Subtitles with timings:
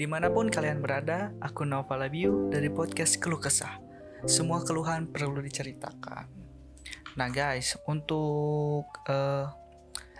[0.00, 3.76] Di mana pun kalian berada, aku Nova Labiu dari podcast Keluh Kesah.
[4.24, 6.24] Semua keluhan perlu diceritakan.
[7.20, 9.44] Nah guys, untuk uh,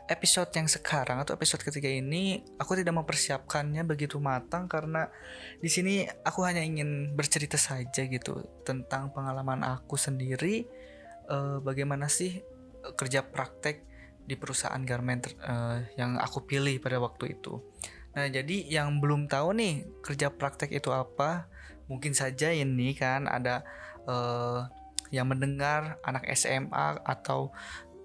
[0.05, 5.09] episode yang sekarang atau episode ketiga ini, aku tidak mempersiapkannya begitu matang karena
[5.65, 8.37] di sini aku hanya ingin bercerita saja gitu
[8.69, 10.69] tentang pengalaman aku sendiri.
[11.25, 12.37] Uh, bagaimana sih
[13.01, 13.81] kerja praktek
[14.29, 17.65] di perusahaan garment uh, yang aku pilih pada waktu itu.
[18.11, 21.47] Nah, jadi yang belum tahu nih kerja praktek itu apa,
[21.87, 23.63] mungkin saja ini kan ada
[24.07, 24.67] uh,
[25.15, 27.55] yang mendengar anak SMA atau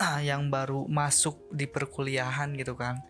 [0.02, 3.02] uh, yang baru masuk di perkuliahan gitu kan.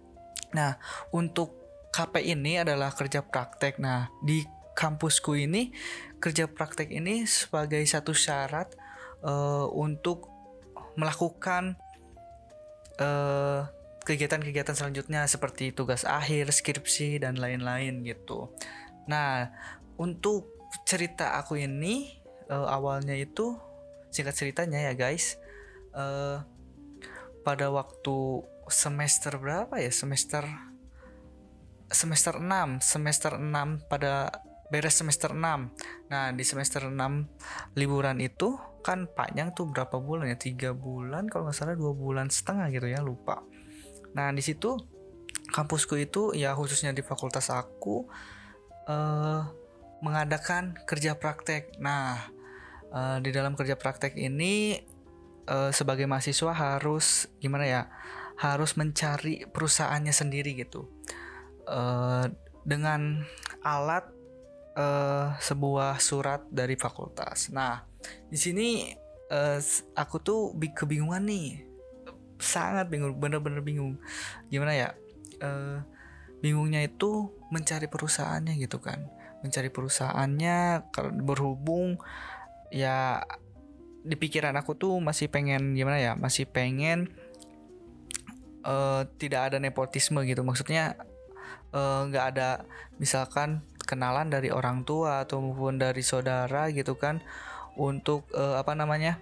[0.56, 0.80] Nah,
[1.12, 1.56] untuk
[1.92, 3.80] KP ini adalah kerja praktek.
[3.80, 4.44] Nah, di
[4.76, 5.72] kampusku ini
[6.20, 8.76] kerja praktek ini sebagai satu syarat
[9.24, 10.28] uh, untuk
[11.00, 11.80] melakukan
[13.00, 13.68] uh,
[14.06, 18.54] kegiatan-kegiatan selanjutnya seperti tugas akhir, skripsi dan lain-lain gitu.
[19.10, 19.50] Nah,
[19.98, 20.54] untuk
[20.86, 22.22] cerita aku ini
[22.54, 23.58] uh, awalnya itu
[24.14, 25.42] singkat ceritanya ya guys,
[25.98, 26.46] uh,
[27.42, 29.90] pada waktu semester berapa ya?
[29.90, 30.46] Semester
[31.90, 34.30] semester 6, semester 6 pada
[34.74, 35.70] beres semester 6.
[36.10, 40.38] Nah, di semester 6 liburan itu kan panjang tuh berapa bulan ya?
[40.38, 43.46] Tiga bulan kalau nggak salah dua bulan setengah gitu ya, lupa.
[44.16, 44.80] Nah, di situ
[45.52, 48.08] kampusku itu ya khususnya di fakultas aku
[48.88, 49.44] uh,
[50.00, 51.78] mengadakan kerja praktek.
[51.84, 52.32] Nah,
[52.96, 54.80] uh, di dalam kerja praktek ini
[55.52, 57.82] uh, sebagai mahasiswa harus gimana ya?
[58.36, 60.88] Harus mencari perusahaannya sendiri gitu.
[61.68, 62.28] Uh,
[62.66, 63.24] dengan
[63.62, 64.10] alat
[64.80, 67.54] uh, sebuah surat dari fakultas.
[67.54, 67.84] Nah,
[68.28, 68.90] di sini
[69.32, 69.60] uh,
[69.96, 71.75] aku tuh kebingungan nih
[72.40, 74.00] sangat bingung bener-bener bingung.
[74.52, 74.90] Gimana ya
[75.42, 75.82] uh,
[76.40, 79.08] bingungnya itu mencari perusahaannya gitu kan.
[79.42, 80.90] Mencari perusahaannya
[81.22, 82.02] berhubung
[82.74, 83.22] ya
[84.06, 87.10] di pikiran aku tuh masih pengen gimana ya masih pengen
[88.66, 90.42] uh, tidak ada nepotisme gitu.
[90.46, 90.98] Maksudnya
[91.74, 92.50] eh, nggak uh, ada
[93.02, 97.22] misalkan kenalan dari orang tua atau maupun dari saudara gitu kan
[97.78, 99.22] untuk uh, apa namanya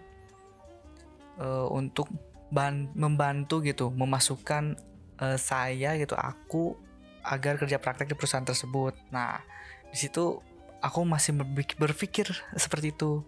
[1.38, 2.08] uh, untuk
[2.54, 4.78] ban membantu gitu memasukkan
[5.18, 6.78] uh, saya gitu aku
[7.26, 8.94] agar kerja praktek di perusahaan tersebut.
[9.10, 9.42] Nah,
[9.90, 10.38] di situ
[10.84, 11.34] aku masih
[11.80, 13.26] berpikir seperti itu.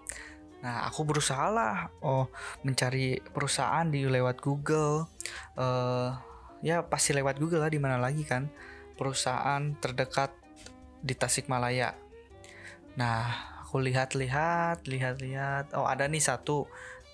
[0.62, 2.30] Nah, aku berusaha lah, oh
[2.62, 5.10] mencari perusahaan di lewat Google.
[5.58, 6.14] Uh,
[6.62, 8.52] ya pasti lewat Google lah, di mana lagi kan
[9.00, 10.34] perusahaan terdekat
[11.02, 11.96] di Tasikmalaya.
[13.00, 13.24] Nah,
[13.64, 15.76] aku lihat-lihat, lihat-lihat.
[15.78, 16.68] Oh ada nih satu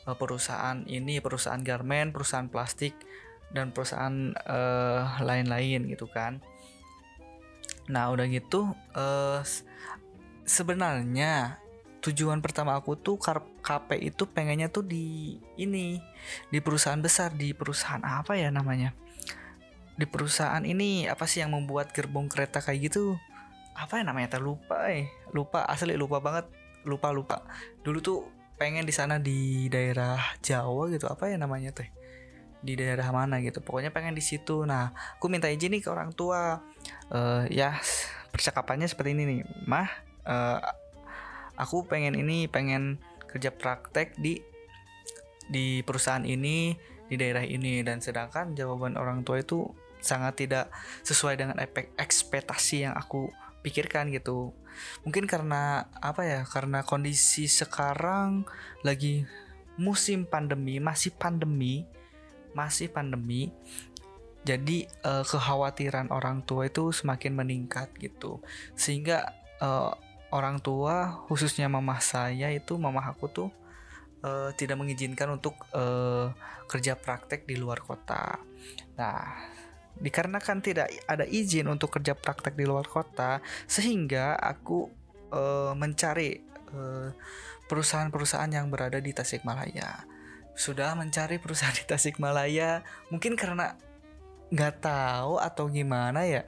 [0.05, 2.97] perusahaan ini perusahaan garment perusahaan plastik
[3.51, 6.39] dan perusahaan uh, lain-lain gitu kan.
[7.91, 9.43] Nah udah gitu uh,
[10.47, 11.59] sebenarnya
[12.01, 13.21] tujuan pertama aku tuh
[13.61, 16.01] KP itu pengennya tuh di ini
[16.49, 18.95] di perusahaan besar di perusahaan apa ya namanya?
[19.93, 23.19] Di perusahaan ini apa sih yang membuat gerbong kereta kayak gitu?
[23.77, 24.39] Apa ya namanya?
[24.39, 25.11] Terlupa eh.
[25.35, 26.49] Lupa asli lupa banget.
[26.87, 27.45] Lupa lupa.
[27.85, 31.89] Dulu tuh pengen di sana di daerah Jawa gitu apa ya namanya teh
[32.61, 34.69] di daerah mana gitu pokoknya pengen di situ.
[34.69, 36.61] Nah aku minta izin nih ke orang tua
[37.09, 37.81] uh, ya
[38.29, 39.89] percakapannya seperti ini nih mah
[40.29, 40.61] uh,
[41.57, 44.37] aku pengen ini pengen kerja praktek di
[45.49, 46.77] di perusahaan ini
[47.09, 47.81] di daerah ini.
[47.81, 49.65] Dan sedangkan jawaban orang tua itu
[49.97, 50.69] sangat tidak
[51.01, 51.57] sesuai dengan
[51.97, 53.33] ekspektasi yang aku
[53.65, 54.53] pikirkan gitu
[55.05, 58.45] mungkin karena apa ya karena kondisi sekarang
[58.85, 59.25] lagi
[59.79, 61.87] musim pandemi masih pandemi
[62.51, 63.49] masih pandemi
[64.41, 68.41] jadi uh, kekhawatiran orang tua itu semakin meningkat gitu.
[68.73, 69.93] Sehingga uh,
[70.33, 73.49] orang tua khususnya mama saya itu mama aku tuh
[74.25, 76.33] uh, tidak mengizinkan untuk uh,
[76.65, 78.41] kerja praktek di luar kota.
[78.97, 79.45] Nah
[79.99, 84.87] dikarenakan tidak ada izin untuk kerja praktek di luar kota sehingga aku
[85.33, 90.03] uh, mencari perusahaan perusahaan-perusahaan yang berada di Tasikmalaya.
[90.55, 93.79] Sudah mencari perusahaan di Tasikmalaya mungkin karena
[94.51, 96.43] nggak tahu atau gimana ya.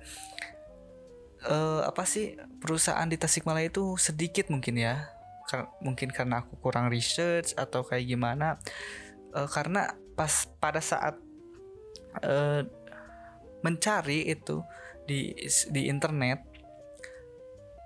[1.44, 5.12] Uh, apa sih perusahaan di Tasikmalaya itu sedikit mungkin ya.
[5.48, 8.60] Kar mungkin karena aku kurang research atau kayak gimana.
[9.31, 11.16] Uh, karena pas pada saat
[12.19, 12.68] uh,
[13.63, 14.62] mencari itu
[15.07, 15.33] di
[15.71, 16.39] di internet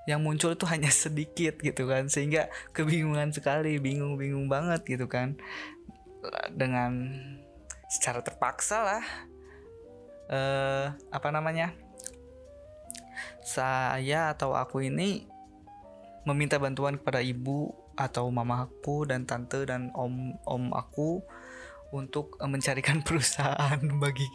[0.08, 2.10] yang muncul itu hanya sedikit gitu kan.
[2.12, 5.38] Sehingga kebingungan sekali bingung-bingung banget gitu kan.
[6.52, 7.14] Dengan
[7.88, 9.04] secara terpaksa lah
[10.28, 11.72] eh, apa namanya
[13.48, 15.24] saya atau aku ini
[16.28, 21.24] meminta bantuan kepada ibu atau mamaku dan tante dan om om aku
[21.96, 24.28] untuk eh, mencarikan perusahaan bagi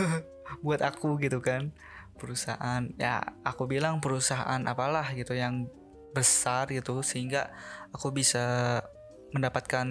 [0.64, 1.72] buat aku gitu kan
[2.16, 5.68] perusahaan ya aku bilang perusahaan apalah gitu yang
[6.16, 7.52] besar gitu sehingga
[7.92, 8.80] aku bisa
[9.36, 9.84] mendapatkan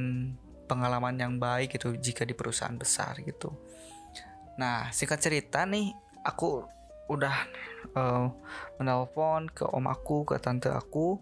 [0.66, 3.54] pengalaman yang baik gitu jika di perusahaan besar gitu.
[4.58, 5.94] Nah singkat cerita nih
[6.26, 6.66] aku
[7.06, 7.38] udah
[7.94, 8.34] uh,
[8.82, 11.22] menelpon ke om aku ke tante aku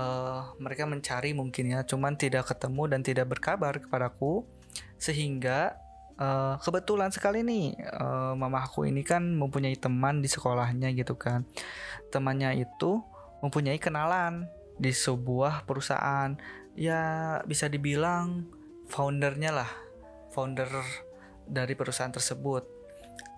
[0.00, 4.48] uh, mereka mencari mungkin ya cuman tidak ketemu dan tidak berkabar kepadaku
[4.96, 5.76] sehingga
[6.18, 11.46] uh, kebetulan sekali nih uh, mama aku ini kan mempunyai teman di sekolahnya gitu kan.
[12.10, 13.02] Temannya itu
[13.42, 14.46] mempunyai kenalan
[14.78, 16.34] di sebuah perusahaan.
[16.74, 18.50] Ya bisa dibilang
[18.90, 19.70] foundernya lah
[20.34, 20.68] founder
[21.46, 22.66] dari perusahaan tersebut.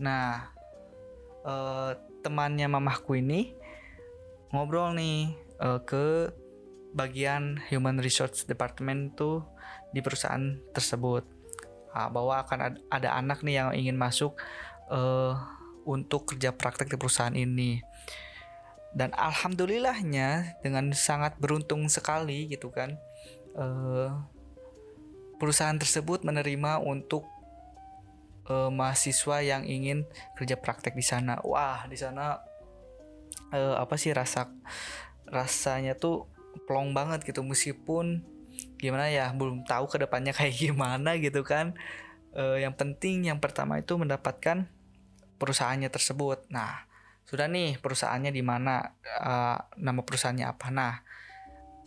[0.01, 0.49] Nah
[1.45, 1.93] uh,
[2.25, 3.53] temannya mamahku ini
[4.51, 6.33] ngobrol nih uh, ke
[6.97, 9.45] bagian human resource department tuh
[9.93, 11.36] di perusahaan tersebut
[11.97, 14.37] uh, bahwa akan ada, ada anak nih yang ingin masuk
[14.93, 15.33] uh,
[15.89, 17.81] untuk kerja praktek di perusahaan ini.
[18.97, 22.97] Dan alhamdulillahnya dengan sangat beruntung sekali gitu kan
[23.57, 24.09] uh,
[25.37, 27.29] perusahaan tersebut menerima untuk
[28.49, 31.41] uh, mahasiswa yang ingin kerja praktek di sana.
[31.45, 32.41] Wah di sana
[33.53, 34.49] uh, apa sih rasa
[35.29, 36.29] rasanya tuh
[36.65, 37.45] plong banget gitu.
[37.45, 38.36] Meskipun
[38.77, 41.77] gimana ya belum tahu ke depannya kayak gimana gitu kan.
[42.37, 44.69] Uh, yang penting yang pertama itu mendapatkan
[45.41, 46.45] perusahaannya tersebut.
[46.53, 46.85] Nah
[47.27, 50.67] sudah nih perusahaannya di mana uh, nama perusahaannya apa?
[50.69, 50.95] Nah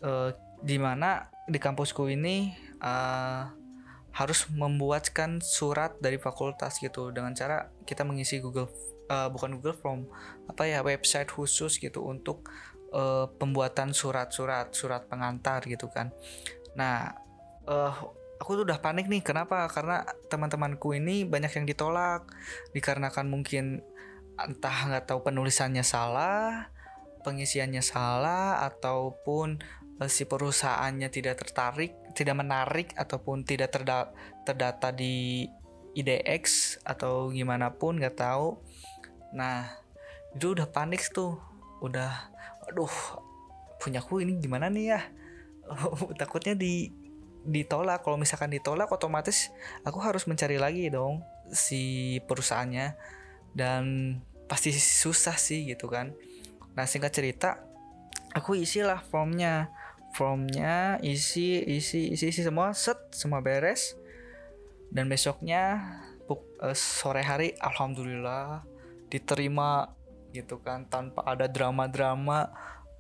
[0.02, 2.52] uh, di mana di kampusku ini
[2.82, 3.46] uh,
[4.10, 7.14] harus membuatkan surat dari fakultas gitu.
[7.14, 8.74] Dengan cara kita mengisi Google
[9.10, 10.10] uh, bukan Google Form
[10.46, 12.46] apa ya website khusus gitu untuk
[12.94, 16.14] uh, pembuatan surat-surat surat pengantar gitu kan
[16.78, 17.14] nah
[17.70, 17.94] uh,
[18.40, 22.30] aku tuh udah panik nih kenapa karena teman-temanku ini banyak yang ditolak
[22.72, 23.84] dikarenakan mungkin
[24.40, 26.72] entah nggak tahu penulisannya salah,
[27.28, 29.60] pengisiannya salah ataupun
[30.00, 34.16] uh, si perusahaannya tidak tertarik, tidak menarik ataupun tidak terda
[34.48, 35.44] terdata di
[35.98, 38.56] IDX atau gimana pun nggak tahu.
[39.36, 39.68] Nah
[40.32, 41.36] itu udah panik tuh,
[41.84, 42.32] udah,
[42.70, 42.94] aduh
[43.82, 45.02] punyaku ini gimana nih ya?
[46.22, 46.92] takutnya di
[47.46, 48.04] ditolak.
[48.04, 49.54] Kalau misalkan ditolak, otomatis
[49.88, 52.96] aku harus mencari lagi dong si perusahaannya.
[53.54, 56.14] Dan pasti susah sih gitu kan.
[56.74, 57.62] Nah singkat cerita
[58.34, 59.72] aku isilah formnya.
[60.10, 62.74] Formnya isi isi isi isi semua.
[62.74, 63.94] Set semua beres.
[64.90, 65.86] Dan besoknya
[66.60, 68.66] uh, sore hari alhamdulillah
[69.10, 69.90] diterima
[70.30, 72.54] gitu kan tanpa ada drama-drama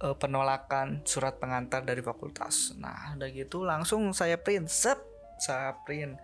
[0.03, 4.99] uh, penolakan surat pengantar dari fakultas nah udah gitu langsung saya print sep
[5.39, 6.19] saya print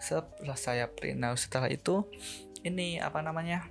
[0.00, 0.24] sep
[0.56, 2.04] saya print nah setelah itu
[2.64, 3.68] ini apa namanya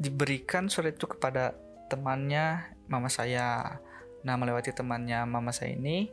[0.00, 1.52] diberikan surat itu kepada
[1.92, 3.78] temannya mama saya.
[4.24, 6.08] Nah, melewati temannya mama saya ini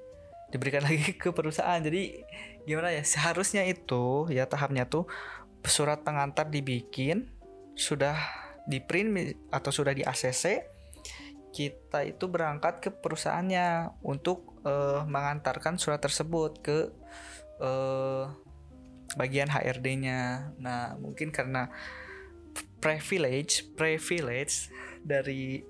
[0.51, 1.79] diberikan lagi ke perusahaan.
[1.79, 2.19] Jadi
[2.67, 3.05] gimana ya?
[3.07, 5.07] Seharusnya itu ya tahapnya tuh
[5.63, 7.31] surat pengantar dibikin,
[7.75, 8.15] sudah
[8.67, 10.63] di print atau sudah di ACC,
[11.51, 16.91] kita itu berangkat ke perusahaannya untuk uh, mengantarkan surat tersebut ke
[17.63, 18.29] uh,
[19.15, 20.53] bagian HRD-nya.
[20.59, 21.71] Nah, mungkin karena
[22.77, 24.69] privilege privilege
[25.01, 25.65] dari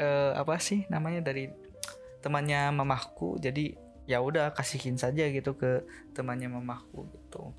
[0.00, 1.50] uh, apa sih namanya dari
[2.24, 3.36] temannya mamahku.
[3.38, 5.84] Jadi ya udah kasihin saja gitu ke
[6.16, 7.52] temannya mamahku gitu.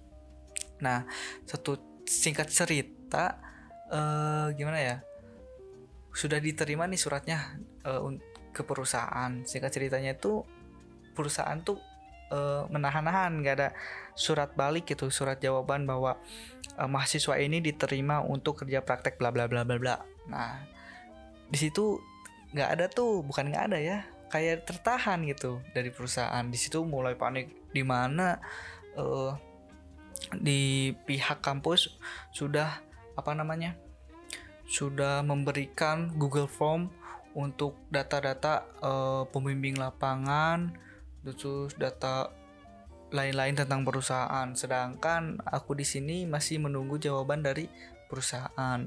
[0.82, 1.06] Nah
[1.46, 3.38] satu singkat cerita
[3.90, 4.96] uh, gimana ya
[6.16, 8.08] sudah diterima nih suratnya uh,
[8.56, 10.48] ke perusahaan singkat ceritanya itu
[11.12, 11.76] perusahaan tuh
[12.32, 13.70] uh, menahan-nahan nggak ada
[14.16, 16.16] surat balik gitu surat jawaban bahwa
[16.80, 19.96] uh, mahasiswa ini diterima untuk kerja praktek bla bla bla bla bla.
[20.32, 20.64] Nah,
[21.52, 22.00] di situ
[22.56, 23.98] nggak ada tuh, bukan nggak ada ya,
[24.32, 26.48] kayak tertahan gitu dari perusahaan.
[26.48, 28.40] Di situ mulai panik di mana
[28.96, 29.36] uh,
[30.32, 32.00] di pihak kampus
[32.32, 32.80] sudah
[33.16, 33.76] apa namanya
[34.66, 36.90] sudah memberikan Google Form
[37.36, 40.72] untuk data-data uh, pembimbing lapangan,
[41.22, 42.32] terus data
[43.12, 44.52] lain-lain tentang perusahaan.
[44.56, 47.68] Sedangkan aku di sini masih menunggu jawaban dari
[48.08, 48.82] perusahaan.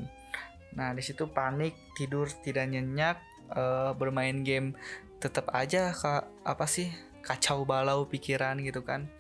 [0.75, 3.21] Nah, di situ panik, tidur tidak nyenyak,
[3.53, 4.77] uh, bermain game
[5.19, 6.95] tetap aja kak apa sih
[7.27, 9.11] kacau balau pikiran gitu kan.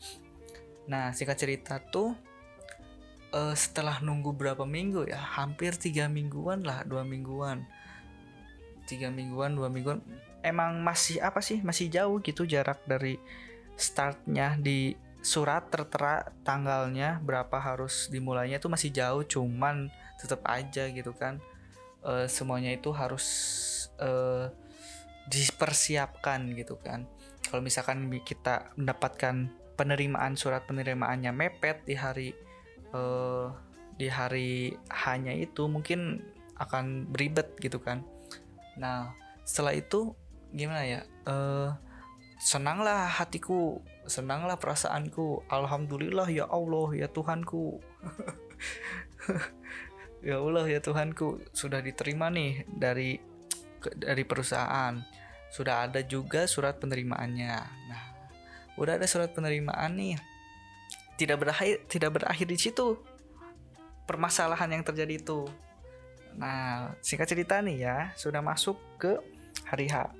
[0.88, 2.16] Nah, singkat cerita tuh
[3.32, 7.64] uh, setelah nunggu berapa minggu ya, hampir tiga mingguan lah, dua mingguan.
[8.88, 10.00] tiga mingguan dua mingguan.
[10.40, 11.60] Emang masih apa sih?
[11.60, 13.20] Masih jauh gitu jarak dari
[13.76, 21.12] startnya di surat tertera tanggalnya berapa harus dimulainya itu masih jauh cuman tetap aja gitu
[21.12, 21.36] kan.
[22.00, 23.26] E, semuanya itu harus
[24.00, 24.10] e,
[25.28, 27.04] dipersiapkan gitu kan.
[27.44, 32.32] Kalau misalkan kita mendapatkan penerimaan surat penerimaannya mepet di hari
[32.94, 33.02] e,
[33.98, 36.22] di hari hanya itu mungkin
[36.58, 38.06] akan beribet gitu kan.
[38.78, 40.14] Nah setelah itu
[40.54, 41.00] gimana ya?
[41.26, 41.74] Uh,
[42.38, 45.42] senanglah hatiku senanglah perasaanku.
[45.50, 47.78] Alhamdulillah ya Allah ya Tuhanku.
[50.18, 51.46] Ya Allah ya Tuhanku.
[51.54, 53.22] Sudah diterima nih dari
[53.94, 54.98] dari perusahaan.
[55.46, 57.54] Sudah ada juga surat penerimaannya.
[57.86, 58.02] Nah
[58.74, 60.18] udah ada surat penerimaan nih
[61.18, 62.96] tidak berakhir tidak berakhir di situ
[64.06, 65.44] permasalahan yang terjadi itu
[66.38, 69.18] nah singkat cerita nih ya sudah masuk ke
[69.66, 70.14] hari H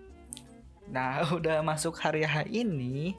[0.89, 3.13] Nah, udah masuk hari H ini,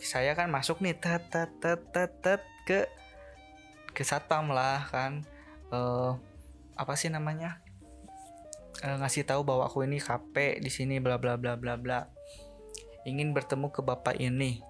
[0.00, 2.80] saya kan masuk nih tet tet tet tet, tet ke
[3.92, 5.22] ke satpam lah kan.
[5.68, 6.16] Uh,
[6.74, 7.60] apa sih namanya?
[8.82, 12.10] Uh, ngasih tahu bahwa aku ini KP di sini bla bla bla bla bla.
[13.04, 14.64] Ingin bertemu ke bapak ini.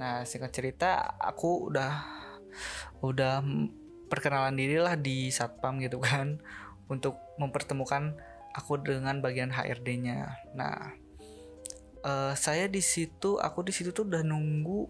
[0.00, 1.92] Nah, singkat cerita aku udah
[3.02, 3.42] udah
[4.12, 6.36] perkenalan diri lah di satpam gitu kan
[6.92, 8.12] untuk mempertemukan
[8.52, 10.36] aku dengan bagian HRD-nya.
[10.52, 10.92] Nah,
[12.04, 14.88] uh, saya di situ aku di situ tuh udah nunggu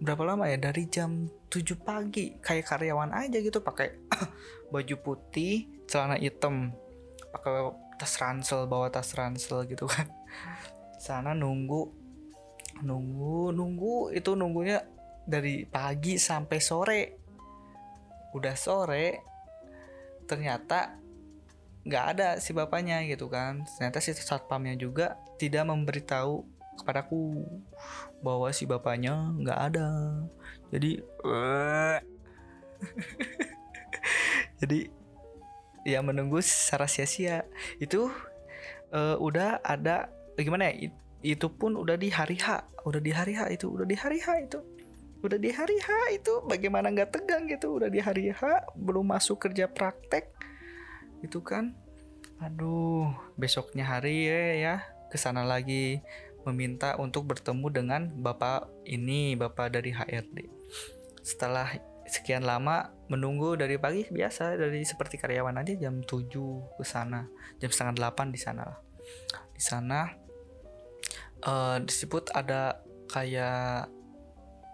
[0.00, 0.56] berapa lama ya?
[0.56, 2.40] Dari jam 7 pagi.
[2.40, 3.92] Kayak karyawan aja gitu pakai
[4.72, 6.72] baju putih celana hitam
[7.30, 10.08] pakai tas ransel bawa tas ransel gitu kan.
[10.96, 12.05] Sana nunggu
[12.84, 14.84] nunggu nunggu itu nunggunya
[15.26, 17.02] dari pagi sampai sore.
[18.36, 19.24] Udah sore
[20.26, 20.98] ternyata
[21.86, 23.62] nggak ada si bapaknya gitu kan.
[23.78, 26.42] Ternyata si satpamnya juga tidak memberitahu
[26.76, 27.46] kepadaku
[28.20, 29.88] bahwa si bapaknya nggak ada.
[30.74, 31.00] Jadi
[34.60, 34.80] jadi
[35.86, 37.46] ya menunggu secara sia-sia.
[37.78, 38.10] Itu
[38.92, 40.92] uh, udah ada gimana ya
[41.24, 44.28] itu pun udah di hari H udah di hari H itu udah di hari H
[44.46, 44.60] itu.
[45.26, 49.42] Udah di hari H itu bagaimana nggak tegang gitu udah di hari H belum masuk
[49.42, 50.30] kerja praktek
[51.26, 51.74] itu kan.
[52.38, 54.74] Aduh besoknya hari ya ya.
[55.10, 55.98] Ke sana lagi
[56.46, 60.46] meminta untuk bertemu dengan bapak ini bapak dari HRD
[61.26, 61.74] setelah
[62.06, 66.30] sekian lama menunggu dari pagi biasa dari seperti karyawan aja jam 7
[66.78, 67.26] ke sana.
[67.58, 68.62] Jam setengah 8 di sana
[69.56, 70.25] di sana
[71.46, 73.86] uh, disebut ada kayak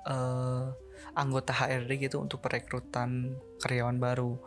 [0.09, 0.73] uh,
[1.13, 4.41] anggota HRD gitu untuk perekrutan karyawan baru.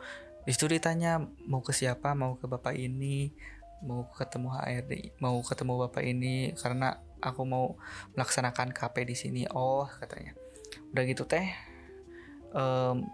[0.45, 2.17] Di situ ditanya mau ke siapa?
[2.17, 3.29] Mau ke bapak ini?
[3.85, 6.51] Mau ketemu HRD mau ketemu bapak ini?
[6.57, 7.77] Karena aku mau
[8.17, 9.41] melaksanakan KP di sini.
[9.53, 10.33] Oh katanya.
[10.91, 11.45] Udah gitu teh
[12.55, 13.05] um,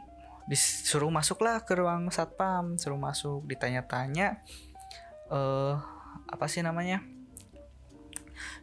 [0.45, 4.41] disuruh masuklah ke ruang satpam suruh masuk ditanya-tanya
[5.29, 5.77] uh,
[6.29, 7.01] apa sih namanya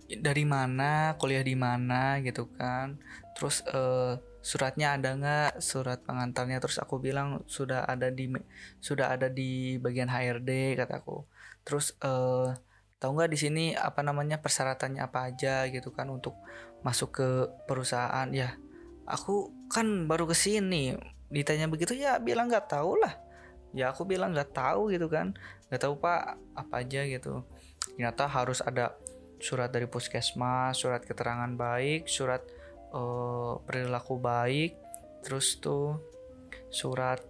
[0.09, 2.97] dari mana kuliah di mana gitu kan.
[3.37, 5.61] Terus uh, suratnya ada nggak?
[5.61, 8.33] Surat pengantarnya terus aku bilang sudah ada di
[8.81, 11.29] sudah ada di bagian HRD kataku
[11.69, 12.57] terus uh,
[12.97, 16.41] tahu nggak di sini apa namanya persyaratannya apa aja gitu kan untuk
[16.81, 17.29] masuk ke
[17.69, 18.25] perusahaan?
[18.33, 18.57] Ya
[19.05, 20.97] aku kan baru ke sini.
[21.29, 23.21] Ditanya begitu ya bilang nggak tahu lah.
[23.77, 25.37] Ya aku bilang nggak tahu gitu kan.
[25.69, 27.45] Nggak tahu pak apa aja gitu.
[27.95, 28.97] Ternyata harus ada
[29.39, 32.43] surat dari puskesmas surat keterangan baik surat
[32.95, 34.79] uh, perilaku baik
[35.23, 35.99] terus tuh
[36.69, 37.23] surat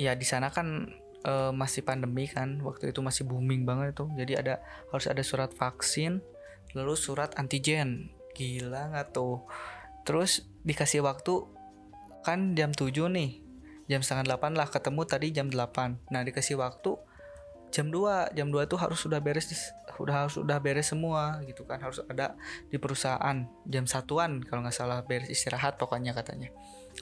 [0.00, 0.88] ya di sana kan
[1.24, 4.54] uh, masih pandemi kan waktu itu masih booming banget tuh jadi ada
[4.90, 6.24] harus ada surat vaksin
[6.72, 8.12] lalu surat antigen.
[8.32, 9.44] Gila nggak tuh?
[10.08, 11.44] Terus dikasih waktu
[12.24, 13.42] kan jam 7 nih
[13.90, 16.94] jam setengah 8 lah ketemu tadi jam 8 nah dikasih waktu
[17.72, 19.48] jam 2 jam 2 itu harus sudah beres
[19.96, 21.80] udah harus sudah beres semua gitu kan.
[21.80, 22.36] Harus ada
[22.68, 26.52] di perusahaan jam satuan kalau nggak salah beres istirahat pokoknya katanya.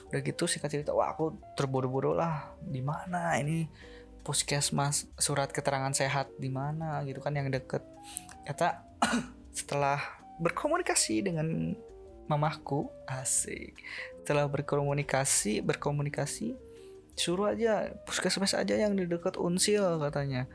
[0.08, 3.66] Udah gitu sih cerita wah aku terburu-buru lah di mana ini
[4.22, 5.10] puskesmas?
[5.18, 7.02] Surat keterangan sehat di mana?
[7.02, 7.82] Gitu kan yang deket.
[8.46, 8.86] Kata
[9.58, 9.98] setelah
[10.38, 11.74] berkomunikasi dengan
[12.30, 13.74] mamahku asik.
[14.22, 16.69] Setelah berkomunikasi berkomunikasi
[17.20, 20.48] suruh aja puskesmas aja yang di dekat unsil katanya.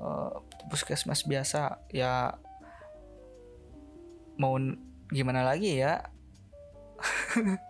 [0.00, 2.34] Uh, puskesmas biasa ya
[4.34, 4.58] mau
[5.12, 6.10] gimana lagi ya?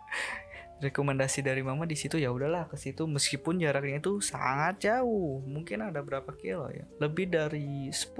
[0.80, 3.04] Rekomendasi dari mama di situ ya udahlah ke situ.
[3.04, 6.88] Meskipun jaraknya itu sangat jauh mungkin ada berapa kilo ya?
[6.96, 8.16] Lebih dari 10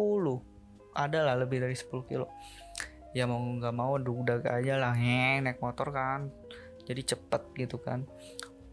[0.93, 2.29] ada lah lebih dari 10 kilo.
[3.17, 6.29] Ya mau nggak mau udah aja lah heng naik motor kan.
[6.85, 8.05] Jadi cepet gitu kan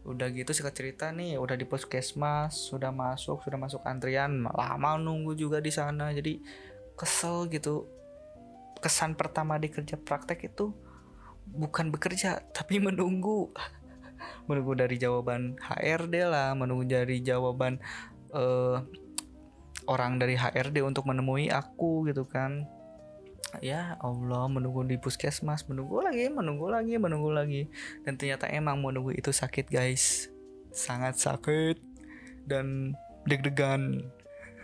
[0.08, 4.48] udah gitu singkat cerita nih udah di puskesmas sudah masuk sudah masuk antrian.
[4.48, 6.40] Lama nunggu juga di sana jadi
[6.96, 7.84] kesel gitu.
[8.80, 10.72] Kesan pertama di kerja praktek itu
[11.44, 13.52] bukan bekerja tapi menunggu.
[14.50, 17.78] Menunggu dari jawaban HRD lah menunggu dari jawaban
[18.34, 18.82] uh,
[19.86, 22.66] orang dari HRD untuk menemui aku gitu kan
[23.64, 27.68] ya Allah menunggu di puskesmas menunggu lagi menunggu lagi menunggu lagi.
[28.04, 30.28] Dan ternyata emang menunggu itu sakit guys.
[30.72, 31.80] Sangat sakit
[32.44, 34.08] dan deg-degan.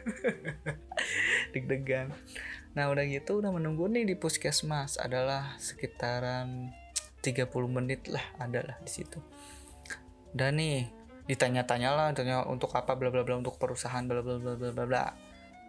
[1.57, 2.13] Deg-degan.
[2.77, 5.01] Nah udah gitu udah menunggu nih di puskesmas.
[5.01, 6.73] Adalah sekitaran
[7.25, 9.17] 30 menit lah adalah di situ.
[10.35, 10.93] Dan nih
[11.25, 14.85] ditanya-tanya lah tanya untuk apa bla bla bla untuk perusahaan bla bla bla bla bla
[14.85, 15.05] bla.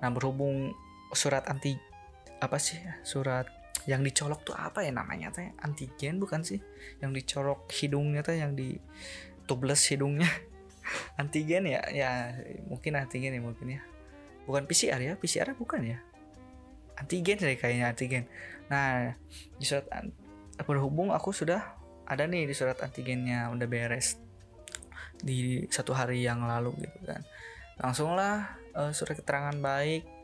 [0.04, 0.76] Nah berhubung
[1.16, 1.95] surat anti
[2.40, 3.48] apa sih surat
[3.86, 5.54] yang dicolok tuh apa ya namanya teh?
[5.62, 6.58] Antigen bukan sih?
[7.00, 8.80] Yang dicolok hidungnya tuh yang di
[9.46, 10.30] tubles hidungnya.
[11.22, 11.82] Antigen ya?
[11.94, 12.12] Ya
[12.66, 13.82] mungkin antigen ya mungkin ya.
[14.50, 15.14] Bukan PCR ya?
[15.18, 15.98] PCR bukan ya?
[16.98, 18.26] Antigen deh kayaknya antigen.
[18.72, 19.14] Nah
[19.60, 19.86] di surat
[20.66, 24.18] berhubung aku sudah ada nih di surat antigennya udah beres
[25.22, 27.22] di satu hari yang lalu gitu kan.
[27.78, 30.15] Langsunglah uh, surat keterangan baik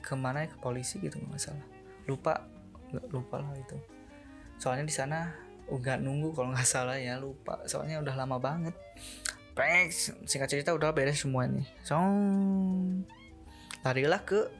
[0.00, 1.66] ke mana ya ke polisi gitu nggak salah
[2.08, 2.46] lupa
[3.10, 3.74] lupa lah itu.
[4.60, 5.34] Soalnya di sana
[5.66, 7.58] nggak nunggu kalau nggak salah ya lupa.
[7.66, 8.74] Soalnya udah lama banget.
[9.54, 9.90] Peng,
[10.26, 11.94] singkat cerita udah beres semua nih so
[13.86, 14.50] larilah ke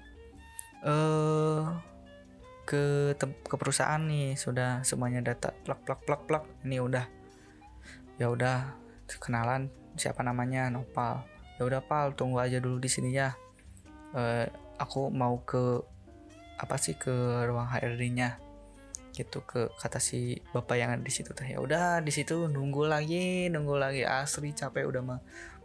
[0.87, 1.66] eh uh,
[2.64, 4.35] ke ke perusahaan nih.
[4.35, 6.44] Sudah semuanya data plak plak plak plak.
[6.64, 7.04] Ini udah.
[8.16, 8.74] Ya udah
[9.20, 9.68] kenalan.
[9.94, 10.72] Siapa namanya?
[10.72, 11.24] Nopal.
[11.61, 13.37] Ya udah Pal tunggu aja dulu di sini ya.
[14.14, 14.46] Uh,
[14.78, 15.80] aku mau ke
[16.58, 17.12] apa sih ke
[17.50, 18.38] ruang HRD-nya
[19.14, 21.46] gitu ke kata si bapak yang ada di situ teh.
[21.46, 24.02] Ya udah di situ nunggu lagi nunggu lagi.
[24.02, 25.20] Asli capek udah mah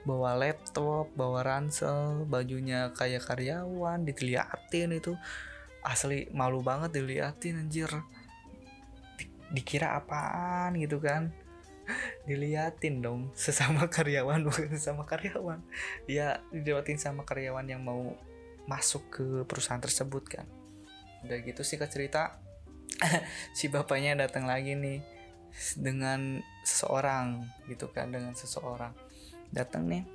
[0.06, 5.18] bawa laptop bawa ransel bajunya kayak karyawan diteliatin itu.
[5.82, 7.90] Asli malu banget diliatin anjir.
[9.50, 11.34] Dikira apaan gitu kan?
[12.30, 15.66] Diliatin dong sesama karyawan bukan sesama karyawan.
[16.06, 18.14] Ya diliatin sama karyawan yang mau
[18.70, 20.46] masuk ke perusahaan tersebut kan.
[21.26, 22.38] Udah gitu sih cerita.
[23.58, 25.02] Si bapaknya datang lagi nih
[25.74, 28.94] dengan seseorang gitu kan dengan seseorang.
[29.50, 30.06] Datang nih.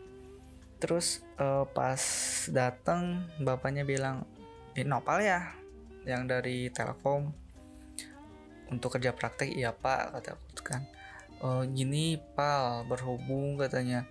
[0.79, 1.99] Terus uh, pas
[2.55, 4.23] datang bapaknya bilang
[4.79, 5.51] ini nopal ya
[6.07, 7.35] yang dari Telkom.
[8.71, 10.83] Untuk kerja praktek iya pak kata aku kan.
[11.43, 14.07] Uh, gini pal berhubung katanya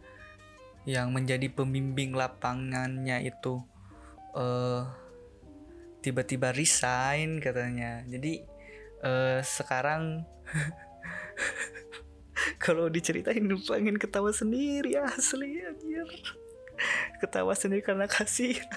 [0.84, 3.64] yang menjadi pembimbing lapangannya itu
[4.34, 5.04] uh,
[6.04, 8.04] tiba-tiba resign katanya.
[8.06, 8.44] Jadi
[9.02, 10.28] uh, sekarang
[12.64, 16.10] kalau diceritain pengen ketawa sendiri asli anjir.
[17.24, 18.60] Ketawa sendiri karena kasih.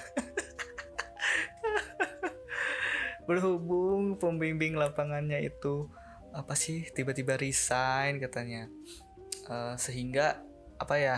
[3.27, 5.91] Berhubung pembimbing lapangannya itu
[6.31, 8.71] apa sih tiba-tiba resign katanya.
[9.47, 10.43] Uh, sehingga
[10.77, 11.15] apa ya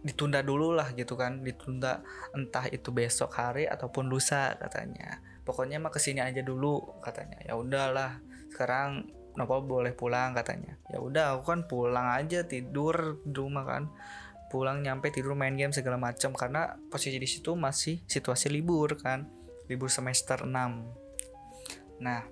[0.00, 2.00] ditunda dulu lah gitu kan ditunda
[2.32, 5.20] entah itu besok hari ataupun lusa katanya.
[5.44, 7.40] Pokoknya mah ke sini aja dulu katanya.
[7.44, 8.20] Ya udahlah
[8.52, 10.74] sekarang Nopal boleh pulang katanya.
[10.90, 13.92] Ya udah aku kan pulang aja tidur di rumah kan.
[14.50, 19.30] Pulang nyampe tidur main game segala macam karena posisi di situ masih situasi libur kan
[19.70, 20.50] libur semester 6
[22.02, 22.26] nah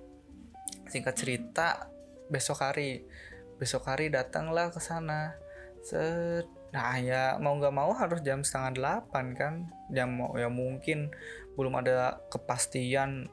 [0.91, 1.87] singkat cerita
[2.27, 3.07] besok hari
[3.55, 5.35] besok hari datanglah ke sana.
[5.79, 9.53] Set nah ya mau nggak mau harus jam setengah delapan kan.
[9.89, 11.09] Jam mau ya mungkin
[11.57, 13.27] belum ada kepastian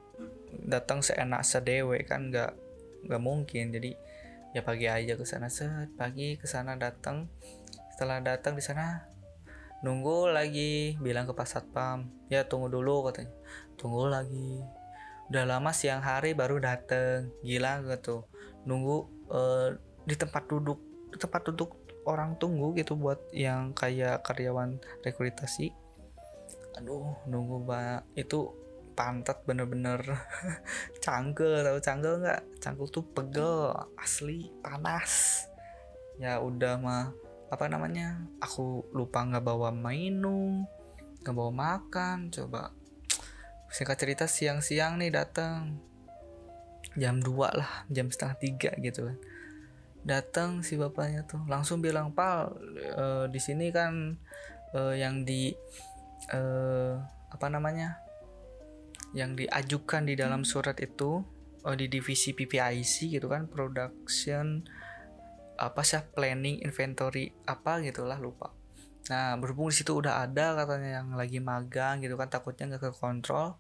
[0.65, 2.53] datang seenak sedewe kan nggak
[3.07, 3.71] nggak mungkin.
[3.77, 3.93] Jadi
[4.57, 5.53] ya pagi aja ke sana.
[5.53, 7.29] Set pagi ke sana datang.
[7.93, 9.05] Setelah datang di sana
[9.85, 10.97] nunggu lagi.
[10.97, 13.33] Bilang ke pas satpam ya tunggu dulu katanya.
[13.77, 14.65] Tunggu lagi.
[15.29, 17.31] Udah lama siang hari baru dateng.
[17.45, 18.25] Gila gitu.
[18.65, 18.97] Nunggu
[19.29, 19.77] uh,
[20.09, 20.81] di tempat duduk
[21.17, 25.75] tempat duduk orang tunggu gitu buat yang kayak karyawan rekrutasi.
[26.79, 28.55] Aduh nunggu banget itu
[28.97, 30.01] pantat bener-bener
[31.05, 32.41] cangkel tahu cangkel nggak?
[32.63, 35.45] Cangkel tuh pegel asli panas.
[36.17, 37.13] Ya udah mah
[37.51, 38.23] apa namanya?
[38.41, 40.65] Aku lupa nggak bawa minum
[41.21, 42.31] nggak bawa makan.
[42.31, 42.71] Coba
[43.67, 45.83] singkat cerita siang-siang nih datang
[46.97, 49.19] jam 2 lah jam setengah tiga gitu kan
[50.07, 51.43] datang si bapaknya tuh.
[51.51, 52.55] Langsung bilang pal
[52.95, 54.15] uh, di sini kan
[54.73, 55.51] uh, yang di
[56.31, 56.95] uh,
[57.27, 57.99] apa namanya
[59.13, 61.27] yang diajukan di dalam surat itu
[61.67, 64.63] uh, di divisi PPIC gitu kan production
[65.59, 68.55] apa sih planning inventory apa gitulah lupa.
[69.11, 72.93] Nah berhubung di situ udah ada katanya yang lagi magang gitu kan takutnya nggak ke
[72.95, 73.59] kontrol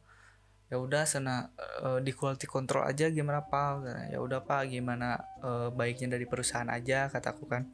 [0.66, 5.70] ya udah sana uh, di quality control aja gimana pak ya udah pak gimana uh,
[5.70, 7.70] baiknya dari perusahaan aja kataku kan.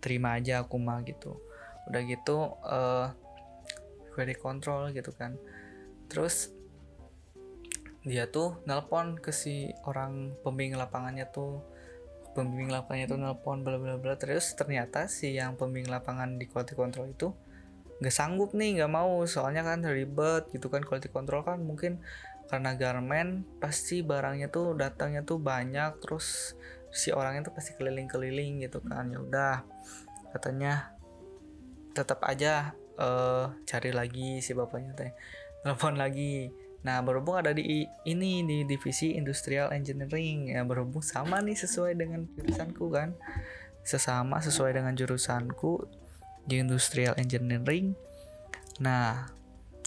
[0.00, 1.36] Terima aja aku mah gitu.
[1.88, 3.12] Udah gitu uh,
[4.16, 5.36] quality control gitu kan.
[6.08, 6.52] Terus
[8.06, 11.60] dia tuh nelpon ke si orang pembimbing lapangannya tuh.
[12.32, 14.16] Pembimbing lapangannya tuh nelpon bla bla bla.
[14.16, 17.28] Terus ternyata si yang pembimbing lapangan di quality control itu
[18.00, 19.24] nggak sanggup nih nggak mau.
[19.24, 22.00] Soalnya kan ribet gitu kan quality control kan mungkin
[22.46, 26.54] karena garmen pasti barangnya tuh datangnya tuh banyak terus
[26.94, 29.10] si orangnya tuh pasti keliling-keliling gitu kan.
[29.10, 29.54] Ya udah
[30.32, 30.92] katanya
[31.96, 35.12] tetap aja uh, cari lagi si bapaknya teh.
[35.64, 36.52] Telepon lagi.
[36.86, 40.54] Nah berhubung ada di ini di divisi industrial engineering.
[40.54, 43.16] Ya berhubung sama nih sesuai dengan jurusanku kan.
[43.82, 46.05] Sesama sesuai dengan jurusanku
[46.46, 47.92] di industrial engineering.
[48.78, 49.30] Nah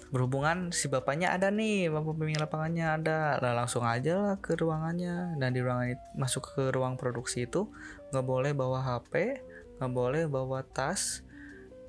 [0.10, 3.20] berhubungan si bapaknya ada nih bapak pemimpin lapangannya ada.
[3.40, 5.40] Lah langsung aja lah ke ruangannya.
[5.40, 7.72] Dan di ruangan itu, masuk ke ruang produksi itu
[8.12, 9.44] nggak boleh bawa HP
[9.80, 11.24] nggak boleh bawa tas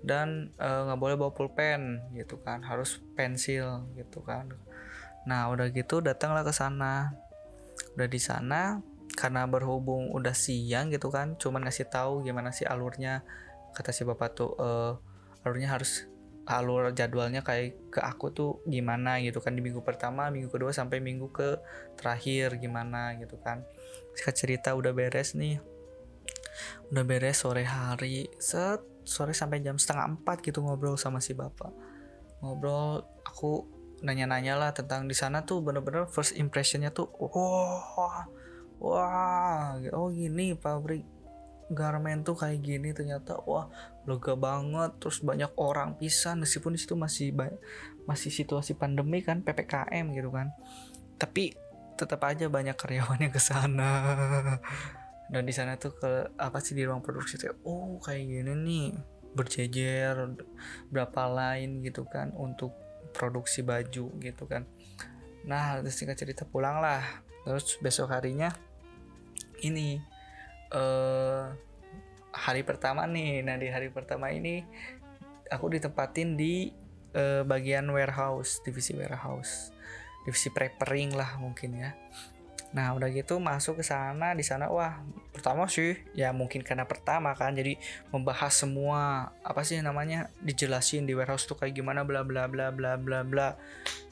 [0.07, 2.63] dan eh, nggak uh, boleh bawa pulpen gitu kan.
[2.63, 4.47] Harus pensil gitu kan.
[5.27, 7.13] Nah udah gitu datanglah ke sana.
[7.99, 8.79] Udah di sana
[9.17, 13.27] karena berhubung udah siang gitu kan cuman ngasih tahu gimana sih alurnya
[13.73, 14.99] kata si bapak tuh uh,
[15.45, 16.11] alurnya harus
[16.51, 20.99] alur jadwalnya kayak ke aku tuh gimana gitu kan di minggu pertama minggu kedua sampai
[20.99, 21.63] minggu ke
[21.95, 23.63] terakhir gimana gitu kan.
[24.19, 25.63] Singkat cerita udah beres nih.
[26.91, 31.71] Udah beres sore hari set sore sampai jam setengah empat gitu ngobrol sama si bapak.
[32.43, 38.25] Ngobrol aku nanya-nanya lah tentang di sana tuh bener-bener first impressionnya tuh wah
[38.81, 41.05] wah oh gini pabrik
[41.71, 43.71] garmen tuh kayak gini ternyata wah
[44.05, 44.99] lega banget.
[44.99, 47.31] Terus banyak orang pisan meskipun di situ masih
[48.05, 50.51] masih situasi pandemi kan ppkm gitu kan.
[51.17, 51.55] Tapi
[51.95, 53.91] tetap aja banyak karyawan yang ke sana.
[55.31, 58.89] Dan di sana tuh ke apa sih di ruang produksi tuh oh kayak gini nih
[59.31, 60.35] berjejer
[60.91, 62.75] berapa lain gitu kan untuk
[63.15, 64.67] produksi baju gitu kan.
[65.47, 67.23] Nah terus singkat cerita pulang lah.
[67.47, 68.51] Terus besok harinya
[69.63, 70.03] ini
[70.75, 71.51] uh,
[72.35, 73.43] hari pertama nih.
[73.43, 74.63] Nah di hari pertama ini
[75.51, 76.71] aku ditempatin di
[77.15, 79.75] uh, bagian warehouse divisi warehouse.
[80.25, 81.91] Divisi preparing lah mungkin ya.
[82.71, 85.03] Nah udah gitu masuk ke sana di sana wah
[85.35, 87.75] pertama sih ya mungkin karena pertama kan jadi
[88.15, 92.95] membahas semua apa sih namanya dijelasin di warehouse tuh kayak gimana bla bla bla bla
[92.95, 93.59] bla bla.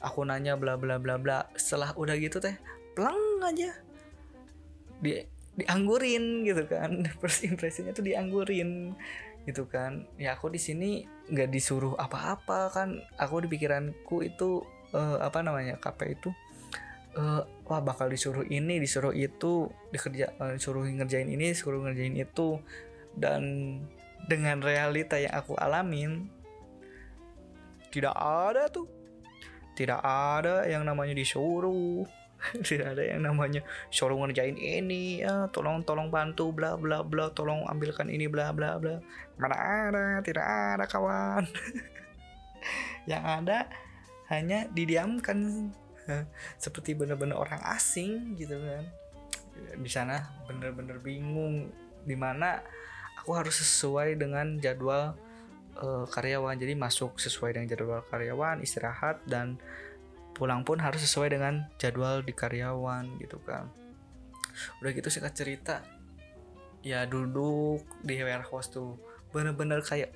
[0.03, 1.47] Aku nanya bla bla bla bla.
[1.55, 2.59] Setelah udah gitu teh
[2.99, 3.15] pelang
[3.47, 3.71] aja.
[4.99, 7.03] Di dianggurin gitu kan.
[7.21, 8.95] First impressionnya tuh dianggurin
[9.43, 10.07] gitu kan.
[10.15, 13.03] Ya aku di sini nggak disuruh apa-apa kan.
[13.19, 14.63] Aku di pikiranku itu
[14.95, 16.29] uh, apa namanya KP itu
[17.19, 22.59] uh, wah bakal disuruh ini disuruh itu dikerja uh, disuruh ngerjain ini disuruh ngerjain itu.
[23.13, 23.43] Dan
[24.29, 26.29] dengan realita yang aku alamin
[27.89, 28.87] tidak ada tuh.
[29.73, 32.03] Tidak ada yang namanya disuruh
[32.67, 33.61] tidak ada yang namanya.
[33.91, 38.79] Suruh ngerjain ini ya tolong tolong bantu bla bla bla tolong ambilkan ini bla bla
[38.79, 38.99] bla.
[39.39, 41.43] Mana ada tidak ada kawan.
[43.11, 43.57] Yang ada
[44.31, 45.69] hanya didiamkan.
[46.63, 48.85] Seperti benar-benar orang asing gitu kan.
[49.77, 51.69] Di sana bener-bener bingung
[52.07, 52.63] di mana
[53.19, 55.13] aku harus sesuai dengan jadwal
[55.77, 56.55] uh, karyawan.
[56.55, 59.59] Jadi masuk sesuai dengan jadwal karyawan istirahat dan
[60.39, 63.67] pulang pun harus sesuai dengan jadwal di karyawan gitu kan.
[64.79, 65.83] Udah gitu singkat cerita
[66.79, 68.95] ya duduk di warehouse tuh
[69.35, 70.15] bener-bener kayak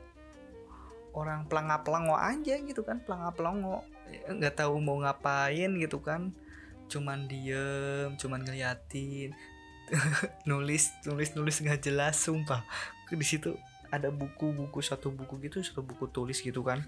[1.11, 3.83] orang pelangap pelongo aja gitu kan pelangap pelongo
[4.31, 6.31] nggak tahu mau ngapain gitu kan
[6.87, 9.35] cuman diem cuman ngeliatin
[10.49, 12.63] nulis nulis nulis nggak jelas sumpah.
[13.11, 13.53] Di situ
[13.93, 16.81] ada buku-buku satu buku gitu satu buku tulis gitu kan.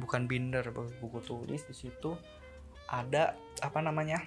[0.00, 2.16] Bukan binder buku tulis di situ
[2.88, 4.24] ada apa namanya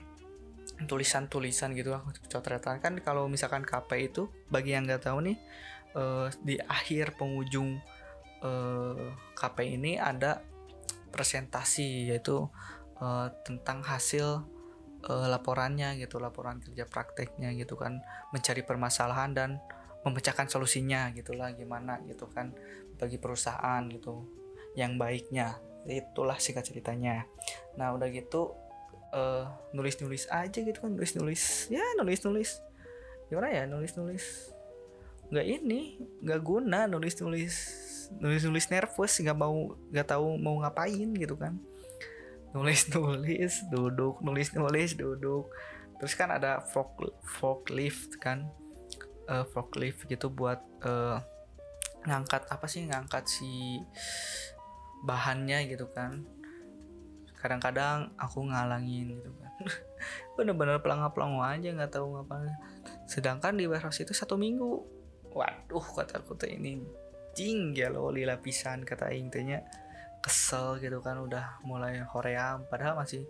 [0.86, 1.94] tulisan-tulisan gitu
[2.30, 5.38] coretan kan kalau misalkan KP itu bagi yang nggak tahu nih
[5.98, 7.82] uh, di akhir penghujung
[8.42, 10.42] uh, eh, KP ini ada
[11.14, 12.48] presentasi yaitu
[13.02, 14.48] uh, tentang hasil
[15.06, 18.02] uh, laporannya gitu laporan kerja prakteknya gitu kan.
[18.32, 19.50] Mencari permasalahan dan
[20.02, 22.56] memecahkan solusinya gitulah gimana gitu kan
[22.98, 24.26] bagi perusahaan gitu
[24.74, 27.26] yang baiknya itulah singkat ceritanya.
[27.78, 28.54] Nah udah gitu
[29.16, 31.72] uh, nulis-nulis aja gitu kan nulis-nulis.
[31.74, 32.62] Ya nulis-nulis.
[33.30, 34.52] Gimana ya nulis-nulis?
[35.32, 37.80] Nggak ini nggak guna nulis-nulis
[38.12, 41.56] nulis-nulis nervous nggak mau nggak tahu mau ngapain gitu kan.
[42.52, 45.48] Nulis-nulis duduk nulis-nulis duduk.
[46.02, 46.98] Terus kan ada fork
[47.40, 48.52] forklift kan.
[49.32, 51.24] Uh, forklift gitu buat uh,
[52.04, 53.80] ngangkat apa sih ngangkat si
[55.02, 56.26] bahannya gitu kan.
[57.38, 59.54] Kadang-kadang aku ngalangin gitu kan.
[60.38, 62.54] Bener-bener pelangap-pelongo aja nggak tahu ngapain.
[63.10, 65.02] Sedangkan di warehouse itu satu minggu.
[65.32, 66.82] Waduh kata aku tuh ini
[67.32, 69.32] jing ya lo di lapisan kata Aing
[70.22, 72.70] kesel gitu kan udah mulai hoream.
[72.70, 73.26] Padahal masih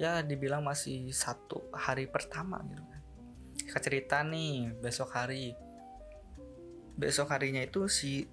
[0.00, 3.00] ya dibilang masih satu hari pertama gitu kan.
[3.84, 5.52] Cerita nih besok hari.
[6.96, 8.28] Besok harinya itu si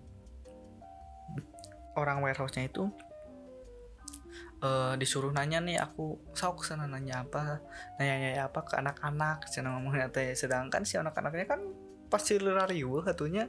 [2.00, 2.88] orang warehouse-nya itu
[4.64, 7.64] uh, disuruh nanya nih aku sok sana nanya apa
[8.00, 10.32] nanya nanya apa ke anak-anak cina ngomongnya teh.
[10.36, 11.62] Sedangkan si anak-anaknya kan
[12.10, 13.46] pasti riuh katanya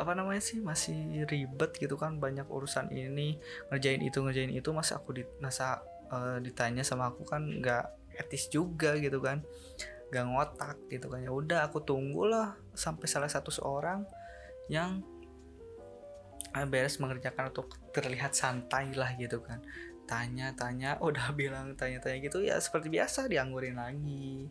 [0.00, 3.36] apa namanya sih masih ribet gitu kan banyak urusan ini
[3.68, 4.70] ngerjain itu ngerjain itu.
[4.72, 9.44] Masa aku di masa uh, ditanya sama aku kan nggak etis juga gitu kan
[10.10, 11.22] gak ngotak gitu kan.
[11.22, 14.02] Ya udah aku tunggulah sampai salah satu seorang
[14.66, 15.06] yang
[16.66, 19.62] beres mengerjakan atau terlihat santai lah gitu kan.
[20.06, 24.50] Tanya-tanya udah bilang tanya-tanya gitu ya seperti biasa dianggurin lagi.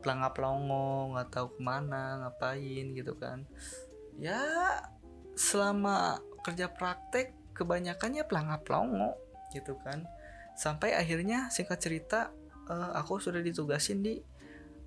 [0.00, 3.44] Pelangap pelongo nggak tahu ke mana ngapain gitu kan.
[4.16, 4.40] Ya
[5.34, 9.18] selama kerja praktek kebanyakannya pelangap pelongo
[9.52, 10.06] gitu kan.
[10.56, 12.32] Sampai akhirnya singkat cerita
[12.70, 14.20] uh, aku sudah ditugasin di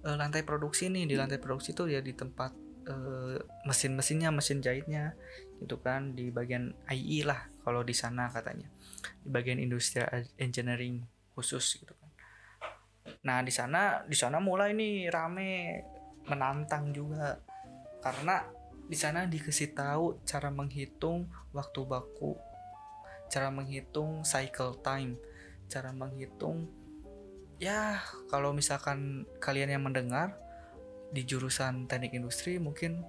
[0.08, 1.06] uh, lantai produksi nih.
[1.06, 2.52] Di lantai produksi itu ya di tempat
[2.88, 5.15] uh, mesin-mesinnya mesin jahitnya
[5.63, 8.67] gitu kan di bagian IE lah kalau di sana katanya
[9.23, 12.12] di bagian industrial engineering khusus gitu kan.
[13.23, 15.80] Nah di sana di sana mulai nih rame
[16.28, 17.39] menantang juga
[18.04, 18.43] karena
[18.84, 22.36] di sana dikasih tahu cara menghitung waktu baku,
[23.32, 25.15] cara menghitung cycle time,
[25.71, 26.67] cara menghitung
[27.63, 30.36] ya kalau misalkan kalian yang mendengar
[31.15, 33.06] di jurusan teknik industri mungkin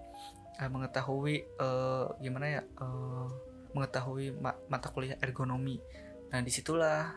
[0.61, 3.27] uh, mengetahui uh, gimana ya uh,
[3.75, 5.83] mengetahui ma mata kuliah ergonomi.
[6.31, 7.11] Nah, di situlah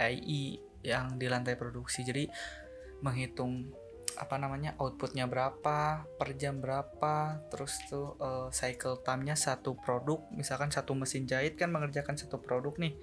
[0.00, 2.04] AI yang di lantai produksi.
[2.04, 2.24] Jadi
[3.04, 3.68] menghitung
[4.16, 10.72] apa namanya outputnya berapa per jam berapa terus tuh uh, cycle time-nya satu produk misalkan
[10.72, 12.96] satu mesin jahit kan mengerjakan satu produk nih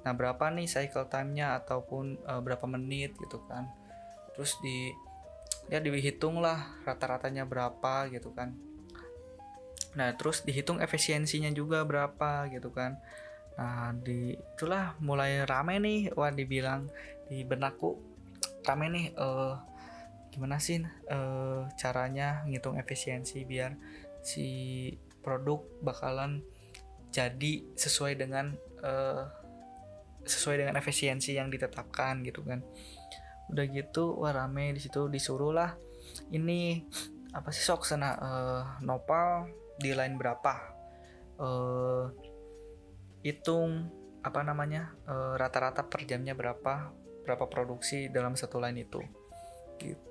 [0.00, 3.68] nah berapa nih cycle time-nya ataupun uh, berapa menit gitu kan
[4.32, 4.88] terus di
[5.68, 8.56] ya dihitung lah rata-ratanya berapa gitu kan
[9.94, 12.98] Nah, terus dihitung efisiensinya juga berapa gitu kan.
[13.54, 16.90] Nah, di itulah mulai rame nih, wah dibilang
[17.30, 17.94] di benakku
[18.66, 19.54] rame nih uh,
[20.32, 23.78] gimana sih uh, caranya ngitung efisiensi biar
[24.24, 24.90] si
[25.22, 26.42] produk bakalan
[27.14, 28.50] jadi sesuai dengan
[28.82, 29.22] uh,
[30.26, 32.66] sesuai dengan efisiensi yang ditetapkan gitu kan.
[33.52, 35.70] Udah gitu wah rame di situ disuruh lah
[36.34, 36.82] ini
[37.30, 39.46] apa sih sok sana uh, nopal
[39.78, 40.52] di line berapa
[41.40, 42.06] uh,
[43.24, 43.88] hitung
[44.24, 46.92] apa namanya rata rata-rata per jamnya berapa
[47.24, 49.00] berapa produksi dalam satu line itu.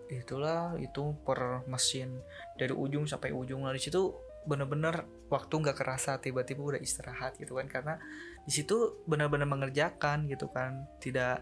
[0.10, 2.22] Itulah itu per mesin.
[2.58, 3.66] Dari ujung sampai ujung.
[3.66, 7.70] Lah di situ bener-bener waktu nggak kerasa tiba-tiba udah istirahat gitu kan.
[7.70, 7.98] Karena
[8.46, 10.90] di situ benar-benar mengerjakan gitu kan.
[11.02, 11.38] Tidak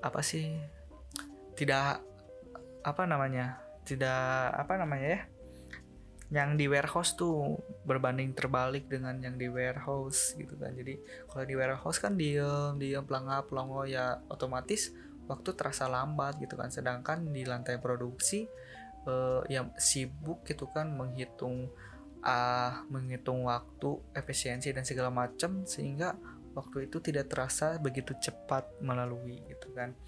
[0.00, 0.56] apa sih
[1.56, 2.00] tidak
[2.80, 5.20] apa namanya tidak apa namanya ya
[6.30, 10.70] yang di warehouse tuh berbanding terbalik dengan yang di warehouse gitu kan.
[10.78, 10.94] Jadi
[11.26, 14.94] kalau di warehouse kan diem diem pelangap pelongo ya otomatis
[15.26, 16.70] waktu terasa lambat gitu kan.
[16.70, 18.46] Sedangkan di lantai produksi
[19.10, 21.66] uh, yang sibuk gitu kan menghitung
[22.22, 26.14] uh, menghitung waktu efisiensi dan segala macam sehingga
[26.54, 29.98] waktu itu tidak terasa begitu cepat melalui gitu kan.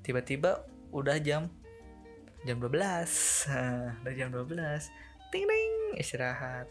[0.00, 0.64] Tiba-tiba
[0.96, 1.52] udah jam
[2.48, 2.72] jam 12
[4.00, 6.66] udah jam 12 ting ting istirahat.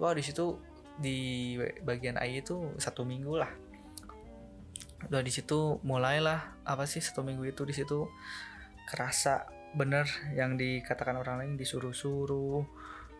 [0.00, 0.56] Wah di situ
[0.96, 1.54] di
[1.84, 3.52] bagian AI itu satu minggu lah.
[5.06, 8.08] Udah di situ mulailah apa sih satu minggu itu di situ
[8.88, 9.44] kerasa
[9.76, 12.64] bener yang dikatakan orang lain disuruh-suruh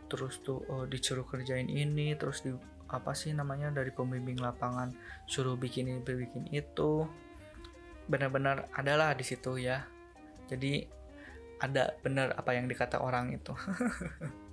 [0.07, 2.55] terus tuh oh, disuruh kerjain ini terus di
[2.87, 4.95] apa sih namanya dari pembimbing lapangan
[5.27, 7.05] suruh bikin ini bikin itu.
[8.07, 9.83] Benar-benar adalah di situ ya.
[10.47, 10.87] Jadi
[11.59, 13.57] ada benar apa yang dikata orang itu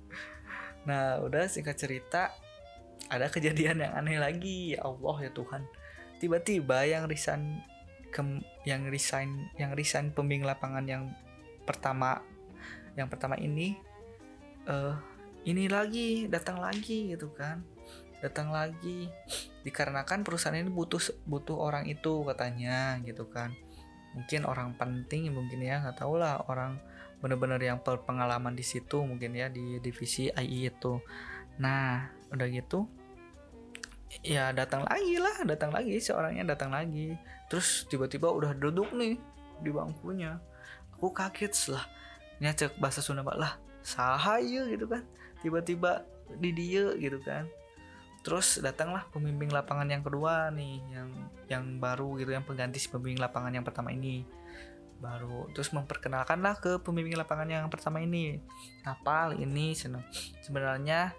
[0.84, 2.32] nah udah singkat cerita
[3.08, 4.76] ada kejadian yang aneh lagi.
[4.76, 5.62] Ya Allah ya Tuhan.
[6.20, 7.60] Tiba-tiba yang resign
[8.62, 11.10] yang resign yang resign pembimbing lapangan yang
[11.66, 12.22] pertama
[12.94, 13.74] yang pertama ini
[14.70, 14.94] uh,
[15.42, 17.60] ini lagi datang lagi gitu kan.
[18.22, 19.10] Datang lagi.
[19.66, 23.52] Dikarenakan perusahaan ini butuh butuh orang itu katanya gitu kan.
[24.14, 26.78] Mungkin orang penting mungkin ya nggak tahu lah orang
[27.24, 31.00] bener-bener yang pengalaman di situ mungkin ya di divisi AI itu.
[31.56, 32.84] Nah udah gitu
[34.20, 37.16] ya datang lagi lah datang lagi seorangnya datang lagi.
[37.48, 39.16] Terus tiba-tiba udah duduk nih
[39.64, 40.36] di bangkunya.
[41.00, 41.88] Aku kaget lah
[42.44, 45.00] cek bahasa Sunda lah sahaya gitu kan
[45.40, 46.04] tiba-tiba
[46.36, 47.48] di dia gitu kan.
[48.20, 51.08] Terus datanglah pembimbing lapangan yang kedua nih yang
[51.48, 54.24] yang baru gitu yang pengganti si pembimbing lapangan yang pertama ini
[55.02, 58.38] baru terus memperkenalkanlah ke pembimbing lapangan yang pertama ini.
[58.86, 60.04] Apa ini seneng
[60.40, 61.14] sebenarnya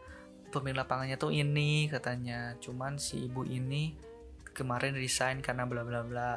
[0.49, 2.55] pemimpin lapangannya tuh ini katanya.
[2.63, 3.95] Cuman si ibu ini
[4.55, 6.31] kemarin resign karena bla bla bla.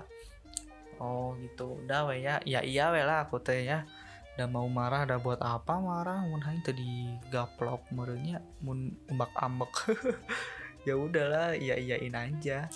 [0.99, 1.79] Oh gitu.
[1.85, 2.43] Udah we ya.
[2.43, 3.87] Ya iya we lah aku teh ya.
[4.39, 6.23] Udah mau marah udah buat apa marah?
[6.27, 9.73] Mun hanya tadi gaplok merenya mun umbak ambek.
[10.87, 12.71] Ya udahlah iya iyain aja.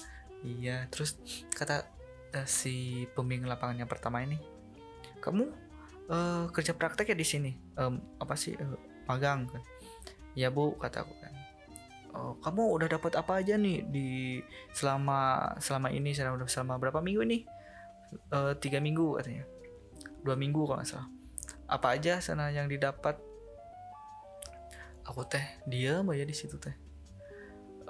[0.44, 1.16] Iya terus
[1.54, 1.86] kata
[2.34, 4.51] uh, si pembimbing lapangan yang pertama ini
[5.22, 5.46] kamu
[6.10, 7.50] uh, kerja praktek ya di sini?
[7.78, 9.62] Um, apa sih uh, magang kan?
[10.34, 11.32] Ya bu kataku kan.
[12.12, 14.08] Oh, kamu udah dapat apa aja nih di
[14.74, 16.12] selama selama ini?
[16.12, 17.38] Selama selama berapa minggu ini
[18.34, 19.46] uh, tiga minggu katanya.
[20.26, 21.08] Dua minggu kalau nggak salah.
[21.70, 23.16] Apa aja sana yang didapat?
[25.06, 26.81] Aku teh dia aja di situ teh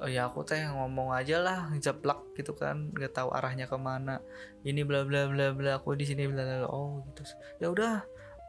[0.08, 2.90] ya aku teh ngomong aja lah jeplak gitu kan.
[2.90, 4.18] Nggak tahu arahnya ke mana.
[4.66, 7.22] Ini bla bla bla bla aku di sini bla bla oh gitu.
[7.58, 7.92] Ya udah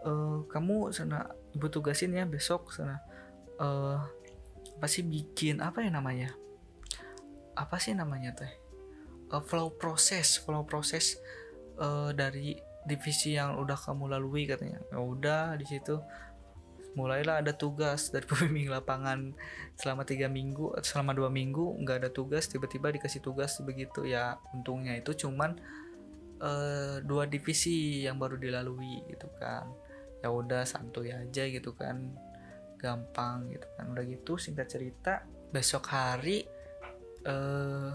[0.05, 3.01] uh, kamu sana ibu tugasin ya besok sana.
[3.61, 4.01] Uh,
[4.77, 6.33] apa sih bikin apa ya namanya?
[7.53, 8.53] Apa sih namanya teh?
[9.29, 11.17] Uh, flow proses flow proses
[11.77, 14.83] uh, dari divisi yang udah kamu lalui katanya.
[14.91, 16.03] Ya udah di situ
[16.93, 19.33] mulailah ada tugas dari pembimbing lapangan
[19.73, 24.05] selama tiga minggu selama dua minggu nggak ada tugas tiba-tiba dikasih tugas begitu.
[24.05, 25.57] Ya untungnya itu cuman
[26.41, 29.69] uh, dua divisi yang baru dilalui gitu kan.
[30.23, 32.13] Ya udah santuy aja gitu kan
[32.77, 33.89] gampang gitu kan.
[33.91, 36.45] Udah gitu singkat cerita besok hari
[37.23, 37.93] eh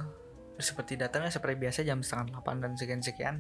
[0.59, 3.37] seperti datangnya seperti biasa jam setengah delapan dan sekian sekian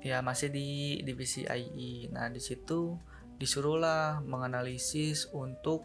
[0.00, 2.96] ya masih di divisi IE nah di situ
[3.36, 5.84] disuruhlah menganalisis untuk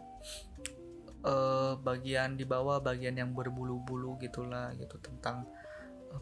[1.26, 5.46] uh, bagian di bawah bagian yang berbulu-bulu gitulah gitu tentang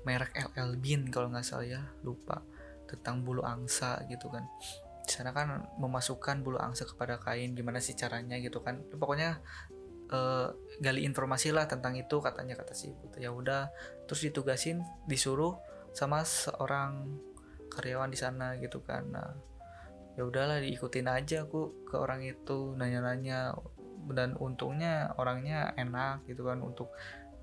[0.07, 2.43] merek LL Bean kalau nggak salah ya lupa
[2.87, 4.47] tentang bulu angsa gitu kan.
[5.07, 8.83] Di sana kan memasukkan bulu angsa kepada kain gimana sih caranya gitu kan.
[8.91, 9.43] Pokoknya
[10.15, 13.71] uh, gali informasi lah tentang itu katanya kata si ibu ya udah
[14.07, 15.59] terus ditugasin disuruh
[15.91, 17.19] sama seorang
[17.71, 19.11] karyawan di sana gitu kan.
[19.11, 19.50] Nah
[20.21, 23.57] ya udahlah diikutin aja aku ke orang itu nanya-nanya.
[24.11, 26.93] Dan untungnya orangnya enak gitu kan untuk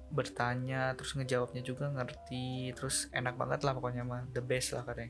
[0.07, 5.09] bertanya terus ngejawabnya juga ngerti terus enak banget lah pokoknya mah the best lah katanya.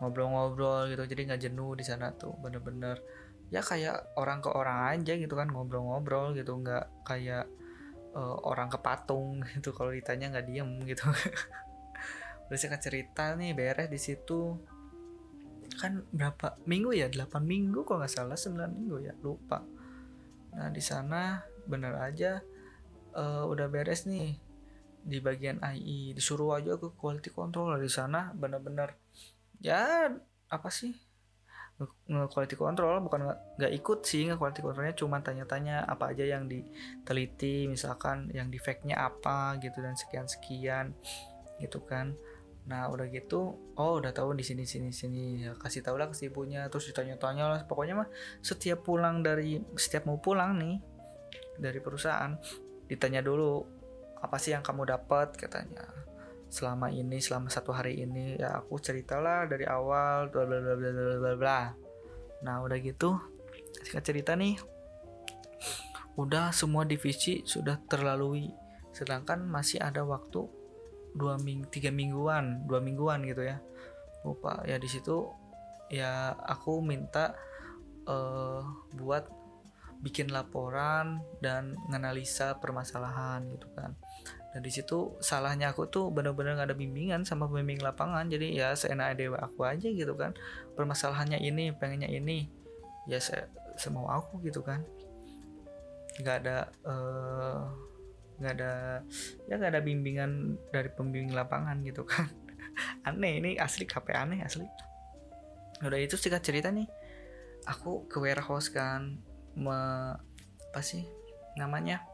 [0.00, 3.04] Ngobrol-ngobrol gitu jadi nggak jenuh di sana tuh bener-bener.
[3.52, 7.44] Ya kayak orang ke orang aja gitu kan ngobrol-ngobrol gitu nggak kayak
[8.16, 11.04] uh, orang ke patung gitu kalau ditanya nggak diem gitu.
[12.48, 14.56] Udah saya cerita nih beres di situ
[15.76, 17.06] kan berapa minggu ya?
[17.12, 19.14] 8 minggu kok nggak salah 9 minggu ya?
[19.20, 19.62] Lupa.
[20.56, 22.40] Nah di sana bener aja
[23.14, 24.36] uh, udah beres nih.
[25.06, 27.76] Di bagian AI disuruh aja ke quality control.
[27.78, 28.96] Di sana bener-bener
[29.60, 30.10] ya
[30.48, 30.96] apa sih?
[32.08, 36.48] Nge quality control bukan nggak ikut sih nge quality controlnya cuma tanya-tanya apa aja yang
[36.48, 40.96] diteliti misalkan yang defectnya apa gitu dan sekian sekian
[41.60, 42.16] gitu kan
[42.66, 45.46] nah udah gitu oh udah tahu di sini sini sini.
[45.46, 47.60] Ya kasih tau lah ke ibunya terus ditanya-tanya lah.
[47.64, 48.08] Pokoknya mah
[48.42, 50.76] setiap pulang dari setiap mau pulang nih
[51.56, 52.34] dari perusahaan
[52.90, 53.64] ditanya dulu
[54.18, 55.38] apa sih yang kamu dapat?
[55.38, 55.86] katanya.
[56.46, 60.90] Selama ini selama satu hari ini ya aku ceritalah dari awal bla bla bla bla
[61.22, 61.60] bla bla.
[62.42, 63.14] Nah udah gitu
[63.82, 64.58] singkat cerita nih
[66.16, 68.50] udah semua divisi sudah terlalui.
[68.90, 70.65] Sedangkan masih ada waktu
[71.16, 73.56] dua minggu tiga mingguan dua mingguan gitu ya
[74.22, 75.32] lupa ya di situ
[75.88, 77.32] ya aku minta
[78.04, 78.60] uh,
[78.94, 79.26] buat
[80.04, 83.96] bikin laporan dan menganalisa permasalahan gitu kan
[84.56, 88.24] Nah di situ salahnya aku tuh bener-bener gak ada bimbingan sama pembimbing lapangan.
[88.24, 90.32] Jadi ya seenak dewa aku aja gitu kan.
[90.72, 92.48] Permasalahannya ini, pengennya ini.
[93.04, 94.80] Ya saya semau aku gitu kan.
[96.16, 97.60] nggak ada eh,
[98.36, 99.00] nggak ada
[99.48, 102.28] ya nggak ada bimbingan dari pembimbing lapangan gitu kan.
[103.08, 104.68] Aneh ini asli KP aneh asli.
[105.80, 106.88] Udah itu singkat cerita nih.
[107.66, 109.18] Aku ke warehouse kan
[109.56, 109.78] me,
[110.72, 111.08] apa sih
[111.56, 112.04] namanya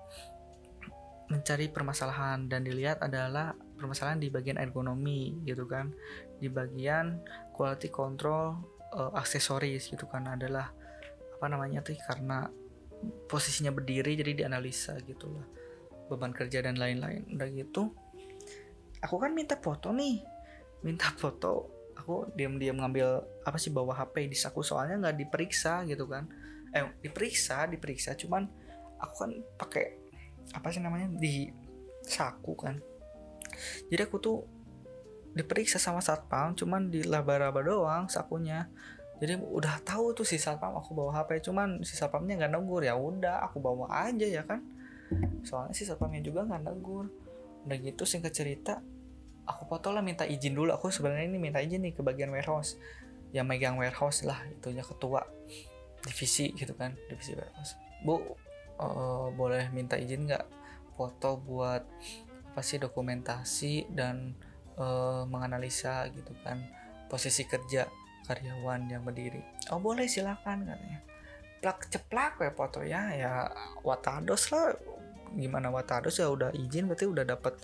[1.26, 2.46] mencari permasalahan.
[2.46, 5.90] Dan dilihat adalah permasalahan di bagian ergonomi gitu kan.
[6.38, 7.18] Di bagian
[7.50, 8.54] quality control
[8.94, 10.30] uh, aksesoris gitu kan.
[10.30, 10.70] Adalah
[11.34, 12.46] apa namanya tuh karena
[13.26, 15.61] posisinya berdiri jadi dianalisa gitu lah
[16.12, 17.24] beban kerja dan lain-lain.
[17.32, 17.92] Udah gitu
[19.02, 20.22] aku kan minta foto nih.
[20.86, 26.06] Minta foto aku diam-diam ngambil apa sih bawa HP di saku soalnya nggak diperiksa gitu
[26.06, 26.30] kan.
[26.70, 28.46] Eh diperiksa diperiksa cuman
[29.02, 29.98] aku kan pakai
[30.54, 31.50] apa sih namanya di
[32.06, 32.78] saku kan.
[33.90, 34.38] Jadi aku tuh
[35.34, 38.70] diperiksa sama satpam cuman di laba-laba doang sakunya.
[39.22, 42.82] Jadi udah tahu tuh si satpam aku bawa HP cuman si satpamnya nggak negur.
[42.82, 44.62] Ya udah aku bawa aja ya kan
[45.42, 47.06] soalnya si satpamnya juga nggak negur.
[47.66, 48.82] Udah gitu singkat cerita
[49.46, 50.70] aku foto lah minta izin dulu.
[50.74, 52.78] Aku sebenarnya ini minta izin nih ke bagian warehouse.
[53.32, 55.24] Yang megang warehouse lah itunya ketua
[56.02, 57.78] divisi gitu kan divisi warehouse.
[58.02, 58.18] Bu
[58.78, 60.44] uh, boleh minta izin nggak?
[60.92, 61.82] Foto buat
[62.52, 64.36] apa sih dokumentasi dan
[64.76, 66.60] uh, menganalisa gitu kan
[67.08, 67.88] posisi kerja
[68.28, 69.40] karyawan yang berdiri.
[69.72, 71.00] Oh boleh silakan katanya.
[71.62, 73.32] Plak ceplak ya foto ya ya
[73.80, 74.76] watados lah
[75.36, 77.58] gimana watados ya udah izin berarti udah dapat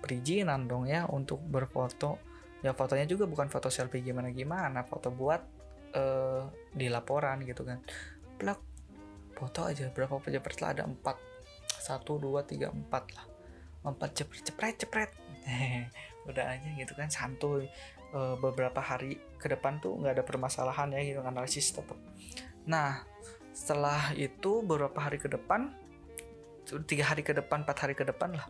[0.00, 2.20] perizinan dong ya untuk berfoto.
[2.64, 5.40] Ya fotonya juga bukan foto selfie gimana gimana foto buat
[5.96, 7.80] uh, di laporan gitu kan.
[8.40, 8.60] Plak
[9.36, 11.16] foto aja berapa cepret lah ada empat.
[11.68, 13.26] Satu dua tiga empat lah.
[13.84, 15.10] Empat cepret cepret cepret
[16.28, 17.68] udah aja gitu kan santuy.
[18.14, 21.98] E, beberapa hari ke depan tuh nggak ada permasalahan ya gitu analisis tetap
[22.62, 23.02] nah
[23.50, 25.74] setelah itu beberapa hari ke depan
[26.88, 28.46] tiga hari ke depan empat hari ke depan lah.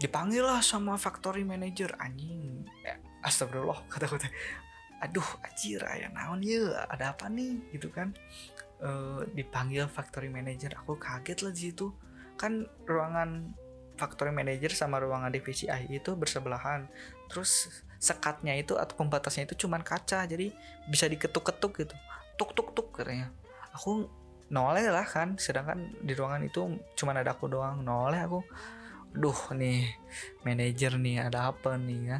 [0.00, 2.64] Dipanggil lah sama factory manager anjing.
[2.80, 4.28] Ya, astagfirullah kata kata
[5.00, 7.60] aduh anjir ya naon ya ada apa nih?
[7.74, 8.16] Gitu kan.
[8.80, 8.90] E,
[9.36, 10.72] dipanggil factory manager.
[10.80, 11.92] Aku kaget lah di situ.
[12.40, 13.52] Kan ruangan
[14.00, 16.88] factory manager sama ruangan divisi AI itu bersebelahan.
[17.28, 17.68] Terus
[18.00, 20.48] sekatnya itu atau pembatasnya itu cuman kaca, jadi
[20.88, 21.96] bisa diketuk-ketuk gitu.
[22.40, 23.28] Tuk tuk tuk katanya.
[23.76, 24.08] Aku
[24.50, 26.60] noleh lah kan, sedangkan di ruangan itu
[26.98, 27.82] cuman ada aku doang.
[27.86, 28.40] Noleh aku.
[29.10, 29.90] Duh nih
[30.46, 32.18] manajer nih ada apa nih ya.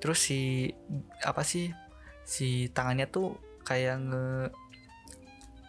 [0.00, 0.68] Terus si
[1.24, 1.72] apa sih
[2.28, 4.26] si tangannya tuh kayak nge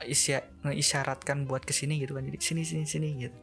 [0.07, 3.39] isya, ngeisyaratkan buat ke sini gitu kan jadi sini sini sini gitu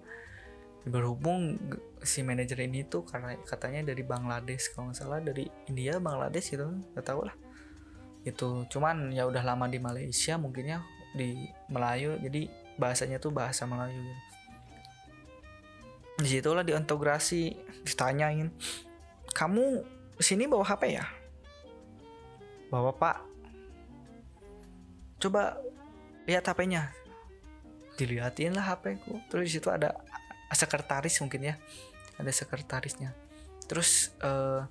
[0.87, 1.59] berhubung
[2.07, 6.71] si manajer ini tuh karena katanya dari Bangladesh kalau nggak salah dari India Bangladesh gitu
[6.95, 7.35] nggak tahu lah
[8.23, 10.83] itu cuman ya udah lama di Malaysia mungkinnya
[11.17, 14.23] di Melayu jadi bahasanya tuh bahasa Melayu gitu.
[16.17, 18.53] di situlah diintegrasi ditanyain
[19.33, 19.85] kamu
[20.17, 21.05] sini bawa HP ya?
[22.73, 23.21] Bawa pak.
[25.21, 25.61] Coba
[26.25, 26.89] lihat HP-nya
[28.01, 29.21] dilihatin lah HP ku.
[29.29, 29.93] Terus di situ ada
[30.53, 31.55] sekretaris mungkin ya
[32.17, 33.13] ada sekretarisnya.
[33.69, 34.65] Terus uh,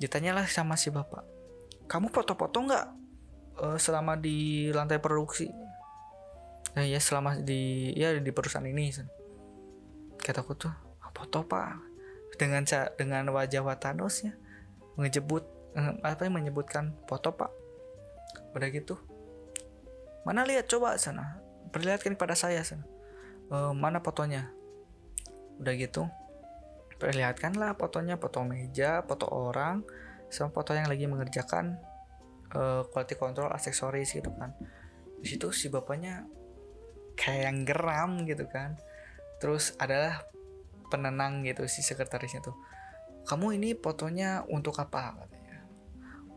[0.00, 1.40] ditanyalah sama si bapak
[1.90, 2.86] kamu foto-foto nggak
[3.58, 5.50] uh, selama di lantai produksi
[6.76, 8.92] nah, ya selama di ya di perusahaan ini
[10.20, 10.72] kataku tuh
[11.14, 11.90] foto pak.
[12.40, 12.64] Dengan
[12.96, 14.32] dengan wajah Watanos ya
[14.96, 15.44] ngejebut
[15.76, 17.52] eh, apa yang menyebutkan foto pak.
[18.56, 18.96] Udah gitu.
[20.24, 20.68] Mana lihat?
[20.68, 21.40] Coba sana
[21.70, 22.84] perlihatkan pada saya sana
[23.48, 24.52] e, mana fotonya?
[25.60, 26.08] Udah gitu.
[27.00, 28.16] Perlihatkanlah fotonya.
[28.16, 29.84] Foto meja foto orang
[30.30, 31.74] sama foto yang lagi mengerjakan
[32.54, 34.54] uh, quality control aksesoris gitu kan.
[35.18, 36.22] Di situ si bapaknya
[37.20, 38.80] kayak yang geram gitu kan.
[39.36, 40.24] Terus adalah
[40.88, 42.56] penenang gitu si sekretarisnya tuh.
[43.28, 45.20] Kamu ini fotonya untuk apa?
[45.20, 45.60] Katanya.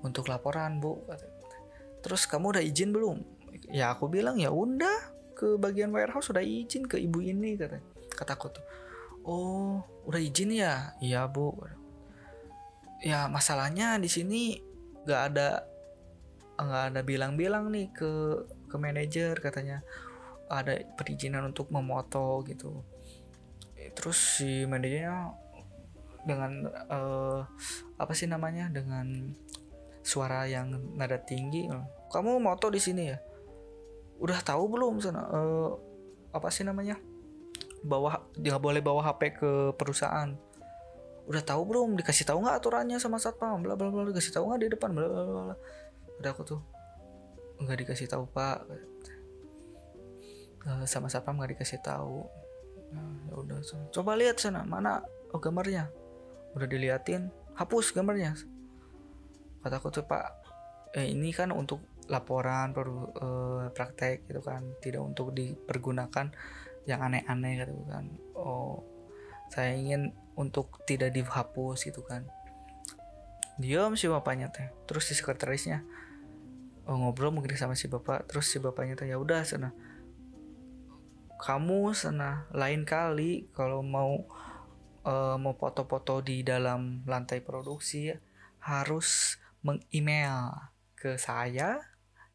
[0.03, 0.99] Untuk laporan bu
[2.03, 3.23] terus kamu udah izin belum?
[3.71, 7.79] Ya aku bilang ya udah ke bagian warehouse udah izin ke ibu ini kata
[8.19, 8.65] kataku tuh.
[9.23, 10.91] Oh udah izin ya?
[10.99, 11.55] Iya bu.
[12.99, 14.59] Ya masalahnya di sini
[15.07, 15.63] nggak ada
[16.59, 18.11] nggak ada bilang-bilang nih ke
[18.67, 19.79] ke manajer katanya
[20.62, 22.86] ada perizinan untuk memoto gitu.
[23.97, 25.34] Terus si manajernya
[26.24, 26.51] dengan
[26.88, 27.43] uh,
[27.99, 29.36] apa sih namanya dengan
[30.04, 31.68] suara yang nada tinggi
[32.12, 33.18] kamu moto di sini ya?
[34.22, 35.72] Udah tahu belum sana uh,
[36.32, 36.95] apa sih namanya
[37.84, 40.32] bawa nggak boleh bawa HP ke perusahaan?
[41.28, 41.99] Udah tahu belum?
[41.99, 43.60] Dikasih tahu nggak aturannya sama satpam?
[43.60, 44.95] Bla bla bla dikasih tahu nggak di depan?
[44.95, 45.56] Bla bla bla.
[46.24, 46.62] Udah aku tuh
[47.60, 48.66] nggak dikasih tahu pak
[50.68, 52.24] uh, sama satpam nggak dikasih tahu.
[52.93, 53.57] Nah, ya udah
[53.89, 55.01] coba lihat sana mana
[55.34, 55.89] oh gambarnya.
[56.53, 58.38] Udah diliatin hapus gambarnya.
[59.64, 60.28] Kataku tuh pak
[60.93, 64.61] eh, ini kan untuk laporan per, uh, praktek gitu kan.
[64.80, 66.30] Tidak untuk dipergunakan
[66.86, 68.05] yang aneh-aneh gitu kan.
[68.38, 68.84] Oh
[69.49, 72.26] saya ingin untuk tidak dihapus gitu kan.
[73.57, 74.70] Diam si bapaknya teh.
[74.89, 75.86] Terus si sekretarisnya
[76.89, 78.30] oh, ngobrol mungkin sama si bapak.
[78.30, 79.74] Terus si bapaknya teh ya udah sana
[81.43, 84.23] kamu sana lain kali kalau mau
[85.03, 88.07] uh, mau foto-foto di dalam lantai produksi
[88.63, 91.83] harus mengemail ke saya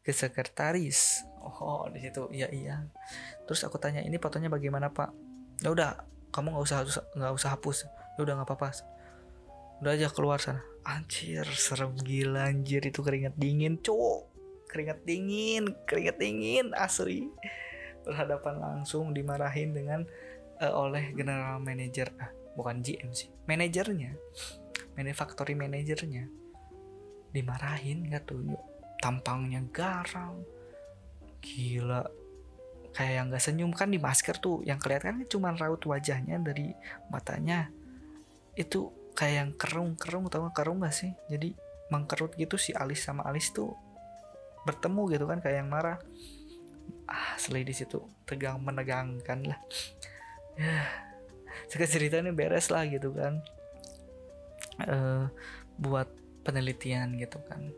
[0.05, 1.25] ke sekretaris.
[1.41, 2.29] Oh di situ.
[2.29, 2.85] Iya iya.
[3.49, 5.09] Terus aku tanya ini fotonya bagaimana pak?
[5.65, 6.85] Ya udah kamu nggak usah
[7.17, 7.89] nggak usah hapus.
[8.13, 8.77] Ya udah nggak apa-apa.
[9.81, 10.61] Udah aja keluar sana.
[10.85, 12.85] Anjir serem gila anjir.
[12.85, 14.29] Itu keringat dingin cowok
[14.69, 17.25] keringat dingin keringat dingin asli
[18.09, 20.01] berhadapan langsung dimarahin dengan
[20.57, 24.17] uh, oleh general manager ah bukan GM sih manajernya
[24.99, 26.27] manufacturing manajernya.
[27.31, 28.59] Dimarahin nggak tuh
[28.99, 30.43] tampangnya garang
[31.39, 32.03] gila.
[32.91, 36.75] Kayak yang nggak senyum kan di masker tuh yang kelihatan kan cuma raut wajahnya dari
[37.07, 37.71] matanya.
[38.59, 41.15] Itu kayak yang kerung-kerung tau gak kerung gak sih?
[41.31, 41.55] Jadi
[41.87, 43.71] mengkerut gitu si alis sama alis tuh
[44.67, 45.97] bertemu gitu kan kayak yang marah
[47.09, 49.59] ah selain di situ tegang menegangkan lah
[50.59, 50.85] ya
[51.71, 53.39] sekarang ceritanya beres lah gitu kan
[54.85, 55.29] uh,
[55.79, 56.07] buat
[56.43, 57.71] penelitian gitu kan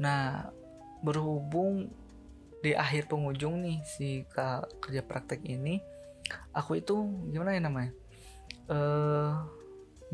[0.00, 0.48] Nah,
[1.02, 1.90] berhubung
[2.62, 5.82] di akhir pengunjung nih si kerja praktek ini,
[6.54, 6.94] aku itu
[7.34, 7.92] gimana ya namanya?
[8.70, 9.42] Uh,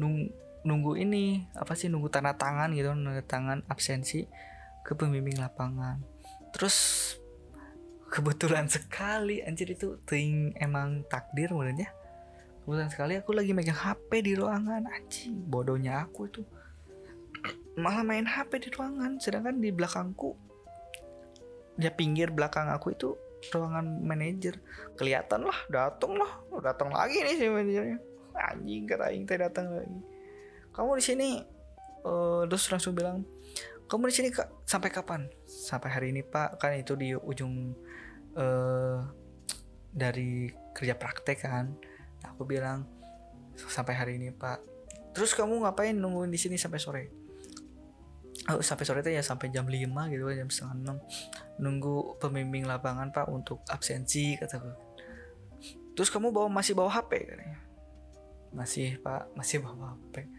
[0.01, 0.33] nung,
[0.65, 4.25] nunggu ini apa sih nunggu tanda tangan gitu, tanda tangan absensi
[4.83, 6.01] ke pembimbing lapangan.
[6.57, 6.77] Terus
[8.09, 9.45] kebetulan sekali.
[9.45, 11.89] Anjir itu ting emang takdir ya
[12.69, 14.85] kebetulan sekali aku lagi megang HP di ruangan.
[14.93, 16.45] Anjing bodohnya aku itu
[17.81, 19.17] malah main HP di ruangan.
[19.17, 20.37] Sedangkan di belakangku
[21.79, 23.17] ya pinggir belakang aku itu
[23.55, 24.61] ruangan manajer.
[25.01, 26.45] Kelihatan lah datang lah.
[26.53, 27.99] Oh, datang lagi nih si manajernya.
[28.37, 30.01] Anjing kata aing teh datang lagi.
[30.77, 31.29] Kamu di sini
[32.05, 33.25] uh, terus langsung bilang
[33.89, 34.29] kamu di sini
[34.69, 35.25] sampai kapan?
[35.49, 36.61] Sampai hari ini pak.
[36.61, 37.73] Kan itu di ujung
[38.37, 39.01] uh,
[39.95, 41.73] dari kerja praktek kan.
[42.35, 42.85] Aku bilang
[43.55, 44.61] sampai hari ini pak.
[45.15, 47.05] Terus kamu ngapain nungguin di sini sampai sore?
[48.49, 50.97] Oh, sampai sore itu ya sampai jam 5 gitu jam setengah
[51.59, 54.73] 6 nunggu pembimbing lapangan pak untuk absensi kataku
[55.93, 57.61] terus kamu bawa masih bawa HP katanya.
[58.55, 60.31] Masih pak masih bawa HP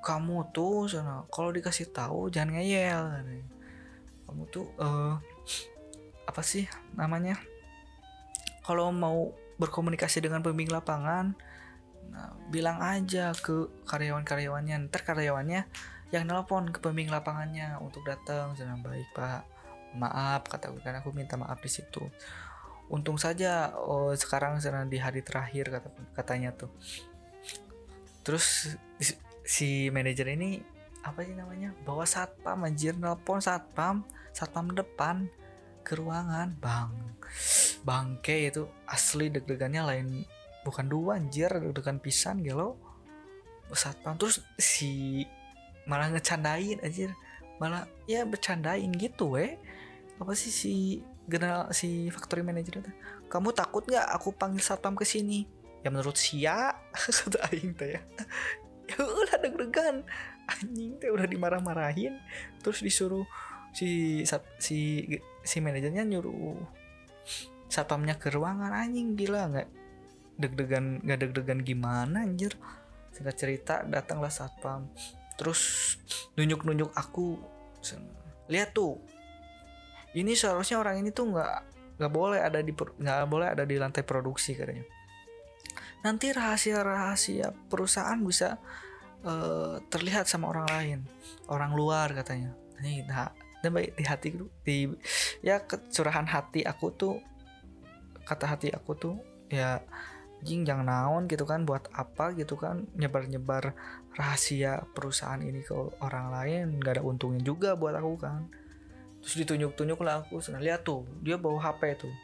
[0.00, 3.48] kamu tuh sana kalau dikasih tahu jangan ngeyel katanya.
[4.24, 5.20] kamu tuh uh,
[6.30, 7.34] apa sih namanya?
[8.62, 11.34] Kalau mau berkomunikasi dengan pembimbing lapangan
[12.08, 14.86] nah, bilang aja ke karyawan-karyawannya.
[14.86, 15.66] Ntar karyawannya
[16.14, 19.46] yang nelpon ke pembimbing lapangannya untuk datang sedang baik pak
[19.90, 22.06] maaf kata kan aku minta maaf di situ.
[22.90, 26.70] Untung saja oh, sekarang sedang di hari terakhir kata katanya tuh.
[28.22, 28.78] Terus
[29.42, 30.62] si manajer ini
[31.00, 34.04] apa sih namanya bawa satpam anjir nelpon satpam
[34.36, 35.32] satpam depan
[35.90, 36.54] ke ruangan.
[36.62, 37.10] Bang
[37.82, 40.08] bangke itu asli deg-degannya lain
[40.66, 42.76] bukan dua anjir deg-degan pisan gitu
[43.72, 45.24] satpam terus si
[45.86, 47.14] malah ngecandain aja
[47.62, 49.56] malah ya bercandain gitu weh
[50.20, 50.74] apa sih si
[51.24, 52.92] general si factory manager itu?
[53.32, 55.48] Kamu takut nggak aku panggil satpam ke sini?
[55.80, 56.76] Ya menurut sia
[57.24, 58.02] kata aing teh ya.
[58.90, 60.02] Ya udah deg-degan.
[60.50, 62.18] Anjing teh udah dimarah-marahin
[62.58, 63.22] terus disuruh
[63.70, 64.22] si
[64.58, 65.06] si
[65.40, 66.58] si manajernya nyuruh
[67.70, 69.68] satpamnya ke ruangan anjing gila nggak
[70.40, 72.56] deg-degan nggak deg-degan gimana anjir?
[73.12, 74.88] Singkat cerita datanglah satpam.
[75.36, 75.94] Terus
[76.34, 77.36] nunjuk-nunjuk aku.
[78.50, 78.98] Lihat tuh
[80.16, 81.54] ini seharusnya orang ini tuh nggak
[82.00, 84.82] nggak boleh ada di nggak boleh ada di lantai produksi katanya.
[86.00, 88.56] Nanti rahasia-rahasia perusahaan bisa
[89.22, 90.98] uh, terlihat sama orang lain
[91.52, 92.56] orang luar katanya.
[92.80, 93.28] Ini nah
[93.60, 94.28] dan baik di hati
[94.64, 94.78] di
[95.44, 97.20] ya kecurahan hati aku tuh
[98.24, 99.16] kata hati aku tuh
[99.52, 99.82] ya
[100.40, 103.76] jing jangan naon gitu kan buat apa gitu kan nyebar-nyebar
[104.16, 108.48] rahasia perusahaan ini ke orang lain nggak ada untungnya juga buat aku kan.
[109.20, 112.14] Terus ditunjuk-tunjuk lah aku senang lihat tuh dia bawa HP tuh.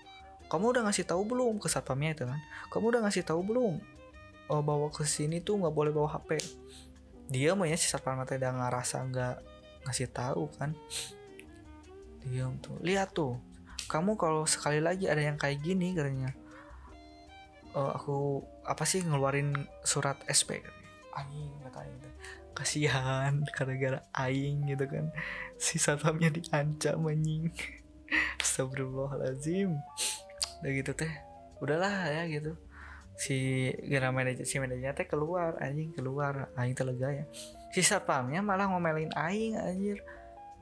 [0.48, 2.40] Kamu udah ngasih tahu belum ke satpamnya itu kan?
[2.72, 3.76] Kamu udah ngasih tahu belum
[4.48, 6.40] oh, bawa ke sini tuh nggak boleh bawa HP
[7.26, 9.36] dia mah ya si satpam teh udah ngerasa nggak
[9.86, 10.74] ngasih tahu kan
[12.26, 13.38] diam tuh lihat tuh
[13.86, 16.34] kamu kalau sekali lagi ada yang kayak gini katanya
[17.76, 19.52] uh, aku apa sih ngeluarin
[19.84, 20.64] surat SP
[21.12, 22.00] anjing kata aing
[22.56, 25.12] kasihan gara-gara aing gitu kan.
[25.60, 27.52] Si satpamnya diancam anjing.
[28.42, 29.76] Astagfirullahalazim
[30.56, 31.12] udah gitu teh
[31.60, 32.56] udahlah ya gitu.
[33.16, 36.48] Si gara manajer si manajernya teh keluar anjing keluar.
[36.56, 37.24] Aing telega ya.
[37.76, 40.00] Si satpamnya malah ngomelin aing anjir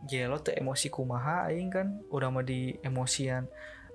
[0.09, 1.87] gelo tuh emosi kumaha aing kan?
[2.09, 3.49] Udah mau di emosian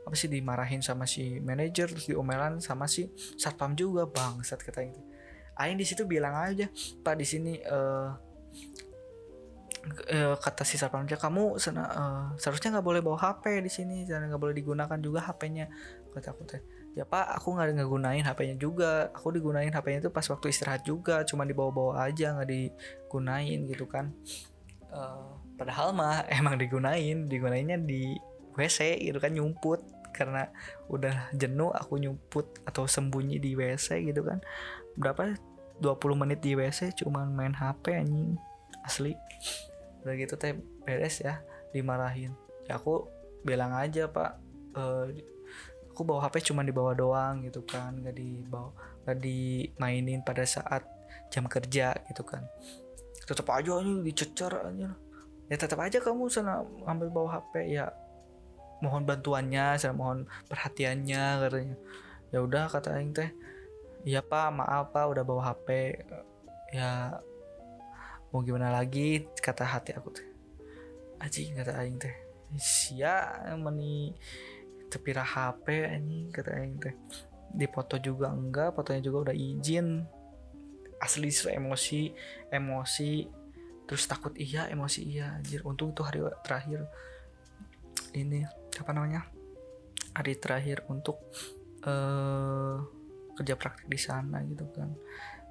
[0.10, 4.82] apa sih dimarahin sama si manajer terus diomelan sama si satpam juga bang saat kata
[4.82, 4.98] itu
[5.62, 6.66] aing di situ bilang aja
[7.06, 8.18] pak di sini uh,
[10.40, 14.42] kata si satpamnya kamu sena, uh, seharusnya nggak boleh bawa HP di sini dan nggak
[14.42, 15.72] boleh digunakan juga HP-nya
[16.12, 16.62] kata aku teh.
[17.00, 19.08] Ya pak aku nggak ngegunain HP-nya juga.
[19.16, 24.12] Aku digunain HP-nya itu pas waktu istirahat juga cuma dibawa-bawa aja nggak digunain gitu kan.
[24.92, 28.16] Uh, padahal mah emang digunain digunainnya di
[28.56, 29.84] WC gitu kan nyumput.
[30.10, 30.50] Karena
[30.90, 34.40] udah jenuh aku nyumput atau sembunyi di WC gitu kan.
[34.96, 35.36] Berapa?
[35.80, 38.36] 20 menit di WC cuman main HP anjing.
[38.84, 39.16] Asli.
[40.04, 41.40] Udah gitu teh beres ya
[41.72, 42.36] dimarahin.
[42.68, 43.08] Ya aku
[43.48, 44.36] bilang aja pak
[44.76, 45.08] uh,
[45.88, 47.96] aku bawa HP cuma dibawa doang gitu kan.
[48.04, 48.76] Gak dibawa
[49.08, 50.84] gak dimainin pada saat
[51.32, 52.44] jam kerja gitu kan.
[53.24, 54.90] Tetap aja aja dicecer aja
[55.50, 57.90] ya tetap aja kamu sana ambil bawa HP ya.
[58.80, 61.76] Mohon bantuannya saya mohon perhatiannya katanya.
[62.30, 63.34] Ya udah kata aing teh.
[64.06, 66.00] Iya pak maaf pak udah bawa HP
[66.72, 67.20] ya
[68.30, 69.26] mau gimana lagi?
[69.42, 70.28] Kata hati aku teh.
[71.20, 72.14] Aji kata aing teh.
[72.56, 74.14] Sia meni
[74.88, 76.94] tepira HP anjing kata aing teh.
[77.50, 80.06] Di foto juga enggak fotonya juga udah izin.
[81.02, 82.14] Asli emosi
[82.54, 83.39] emosi
[83.90, 85.66] terus takut iya emosi iya anjir.
[85.66, 86.86] Untung itu hari terakhir
[88.14, 88.46] ini
[88.78, 89.26] apa namanya
[90.14, 91.18] hari terakhir untuk
[91.90, 92.78] uh,
[93.34, 94.94] kerja praktik di sana gitu kan.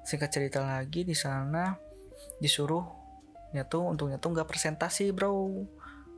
[0.07, 1.75] Singkat cerita lagi di sana
[2.39, 2.95] disuruh
[3.67, 5.67] tuh untungnya tuh nggak presentasi bro.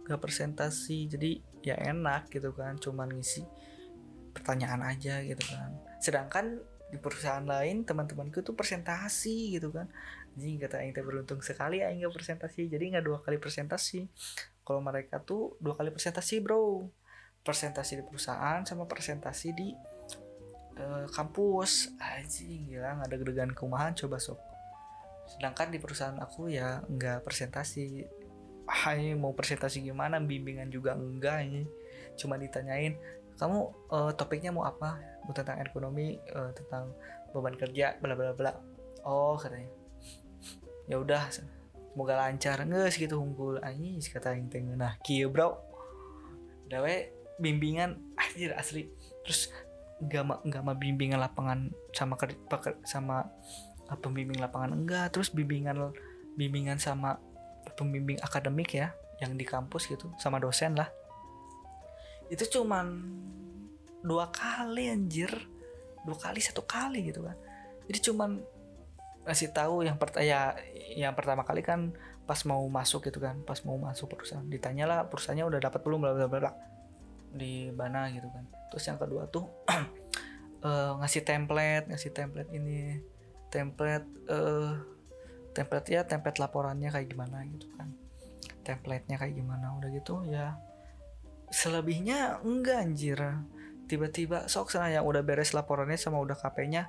[0.05, 3.41] Nggak presentasi jadi ya enak gitu kan cuman ngisi
[4.29, 5.73] pertanyaan aja gitu kan.
[5.97, 6.61] Sedangkan
[6.91, 9.87] di perusahaan lain teman-temanku tuh presentasi gitu kan
[10.41, 12.65] jadi kata Aing teh beruntung sekali Aing nggak presentasi.
[12.65, 14.09] Jadi nggak dua kali presentasi.
[14.65, 16.89] Kalau mereka tuh dua kali presentasi bro.
[17.45, 19.69] Presentasi di perusahaan sama presentasi di
[20.81, 21.93] uh, kampus.
[22.01, 24.41] Aja gila nggak ada gedegan kumahan coba sok.
[25.29, 28.01] Sedangkan di perusahaan aku ya nggak presentasi.
[28.65, 30.17] Hai mau presentasi gimana?
[30.17, 31.69] Bimbingan juga enggak ini.
[32.17, 32.97] Cuma ditanyain
[33.37, 33.57] kamu
[33.93, 34.97] uh, topiknya mau apa?
[35.21, 36.97] Mau tentang ekonomi uh, tentang
[37.29, 38.53] beban kerja bla bla bla.
[39.05, 39.80] Oh katanya
[40.89, 45.57] ya udah semoga lancar nggak gitu unggul anjing kata yang tengah nah kia bro.
[46.71, 46.93] Dawe
[47.37, 48.87] bimbingan anjir asli.
[49.25, 49.51] Terus
[50.01, 52.17] nggak ma nggak ma bimbingan lapangan sama
[52.81, 53.17] sama
[54.01, 55.93] pembimbing lapangan enggak terus bimbingan
[56.39, 57.19] bimbingan sama
[57.77, 60.89] pembimbing akademik ya yang di kampus gitu sama dosen lah.
[62.31, 62.87] Itu cuman
[64.01, 65.29] dua kali anjir.
[66.01, 67.37] Dua kali satu kali gitu kan
[67.91, 68.39] jadi cuman
[69.21, 70.57] ngasih tahu yang pertama ya
[70.97, 71.93] yang pertama kali kan
[72.25, 74.45] pas mau masuk gitu kan pas mau masuk perusahaan.
[74.45, 76.51] Ditanya lah perusahaannya udah dapat belum bla bla bla
[77.31, 78.45] di mana gitu kan.
[78.73, 79.45] Terus yang kedua tuh
[80.65, 82.97] uh, ngasih template ngasih template ini
[83.51, 84.79] template uh,
[85.51, 87.91] template ya template laporannya kayak gimana gitu kan.
[88.61, 90.55] Template-nya kayak gimana udah gitu ya.
[91.51, 93.19] Selebihnya enggak anjir.
[93.89, 96.87] Tiba-tiba sok sana yang udah beres laporannya sama udah KP-nya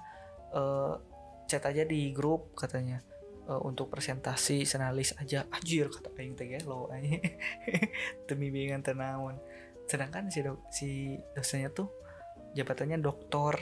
[0.55, 0.95] uh,
[1.53, 3.05] chat aja di grup katanya.
[3.42, 5.44] Uh, untuk presentasi senalis aja.
[5.50, 6.86] Anjir kata aing teh lo
[8.30, 9.34] demi bingan tenawan
[9.92, 10.90] sedangkan si do si
[11.34, 11.90] dosennya tuh
[12.57, 13.57] jabatannya doktor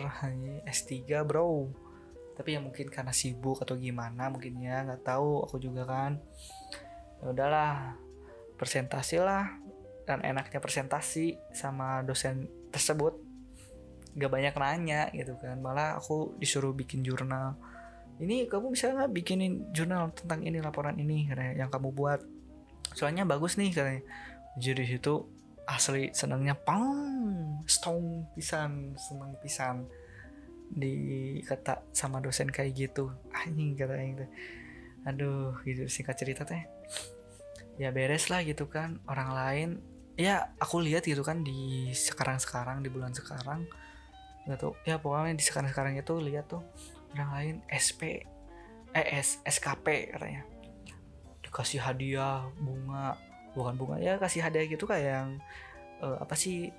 [0.67, 1.71] S3 bro.
[2.39, 6.19] Tapi ya mungkin karena sibuk atau gimana mungkin ya nggak tahu aku juga kan.
[7.21, 7.99] Ya udahlah
[8.55, 9.59] presentasi lah.
[10.07, 13.15] Dan enaknya presentasi sama dosen tersebut.
[14.11, 17.55] Gak banyak nanya gitu kan malah aku disuruh bikin jurnal
[18.21, 21.25] ini kamu bisa nggak bikinin jurnal tentang ini laporan ini?
[21.33, 22.21] Yang kamu buat.
[22.93, 24.05] Soalnya bagus nih katanya.
[24.61, 25.25] Jadi situ
[25.65, 29.87] asli senangnya pang stone pisan senang pisan
[30.69, 33.09] di kata sama dosen kayak gitu.
[33.33, 34.29] Anjing kata yang
[35.09, 36.61] aduh gitu singkat cerita teh.
[37.81, 39.71] Ya beres lah gitu kan orang lain.
[40.21, 43.65] Ya aku lihat gitu kan di sekarang sekarang di bulan sekarang
[44.49, 46.65] gitu ya pokoknya di sekarang sekarang itu lihat tuh
[47.15, 48.25] orang lain SP
[48.91, 50.43] ES eh, SKP katanya.
[51.43, 53.19] Dikasih hadiah bunga.
[53.55, 55.31] Bukan bunga ya kasih hadiah gitu kayak yang
[56.03, 56.71] uh, apa sih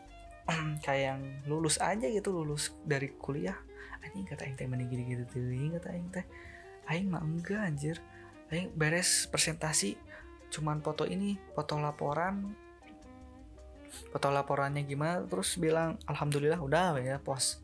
[0.86, 3.56] kayak yang lulus aja gitu lulus dari kuliah.
[4.02, 5.44] Anjing kata aing teh gini gitu tuh
[5.80, 6.26] kata aing teh.
[6.88, 7.98] Aing mah enggak anjir.
[8.52, 9.96] Aing beres presentasi
[10.52, 12.52] cuman foto ini foto laporan.
[13.92, 17.60] Foto laporannya gimana terus bilang alhamdulillah udah ya pos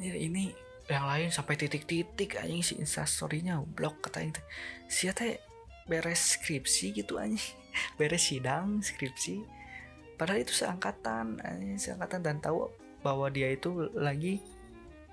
[0.00, 0.52] ini
[0.90, 4.44] yang lain sampai titik-titik anjing si instastorynya blok kata teh
[4.90, 5.38] si teh
[5.86, 7.42] beres skripsi gitu anjing.
[7.98, 9.42] Beres sidang skripsi.
[10.20, 12.20] Padahal itu seangkatan anjing seangkatan.
[12.22, 12.70] Dan tahu
[13.02, 14.38] bahwa dia itu lagi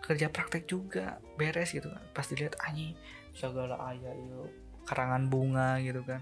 [0.03, 1.89] kerja praktek juga beres gitu.
[1.89, 2.93] Kan pas dilihat anjing
[3.33, 4.51] segala ayah yuk
[4.85, 6.21] karangan bunga gitu kan.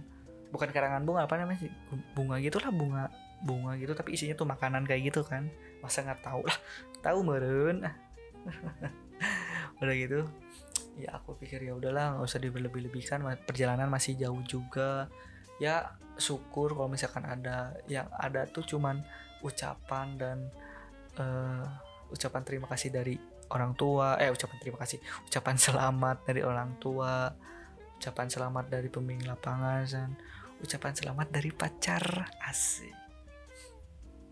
[0.53, 1.71] Bukan karangan bunga apa namanya sih?
[2.15, 3.11] Bunga gitulah bunga
[3.43, 3.91] bunga gitu.
[3.97, 5.49] Tapi isinya tuh makanan kayak gitu kan.
[5.83, 6.57] Masa nggak tahu lah.
[7.03, 7.83] Tahu meren
[9.81, 10.25] udah gitu
[10.97, 15.05] ya aku pikir ya udahlah nggak usah diberlebih-lebihkan perjalanan masih jauh juga.
[15.61, 19.05] Ya syukur kalau misalkan ada yang ada tuh cuman
[19.45, 20.37] ucapan dan
[21.21, 21.65] uh,
[22.09, 23.13] ucapan terima kasih dari
[23.53, 24.97] orang tua eh ucapan terima kasih
[25.29, 27.29] ucapan selamat dari orang tua
[28.01, 30.09] ucapan selamat dari pemimpin lapangan dan
[30.61, 32.33] ucapan selamat dari pacar.
[32.41, 32.93] Asik.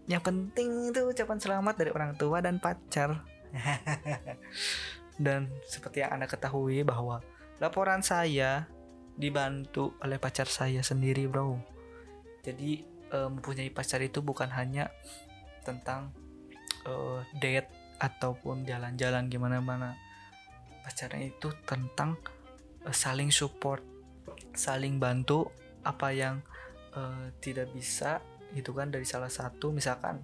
[0.10, 3.26] Yang penting itu ucapan selamat dari orang tua dan pacar
[5.16, 7.24] dan seperti yang anda ketahui bahwa
[7.64, 8.68] laporan saya
[9.16, 11.56] dibantu oleh pacar saya sendiri bro.
[12.44, 12.84] Jadi
[13.16, 14.92] uh, mempunyai pacar itu bukan hanya
[15.64, 16.12] tentang
[16.86, 19.96] uh, date ataupun jalan-jalan gimana mana
[20.84, 22.20] pacarnya itu tentang
[22.84, 23.82] uh, saling support
[24.52, 25.48] saling bantu
[25.88, 26.44] apa yang
[26.94, 28.20] uh, tidak bisa
[28.52, 29.72] gitu kan dari salah satu.
[29.72, 30.24] Misalkan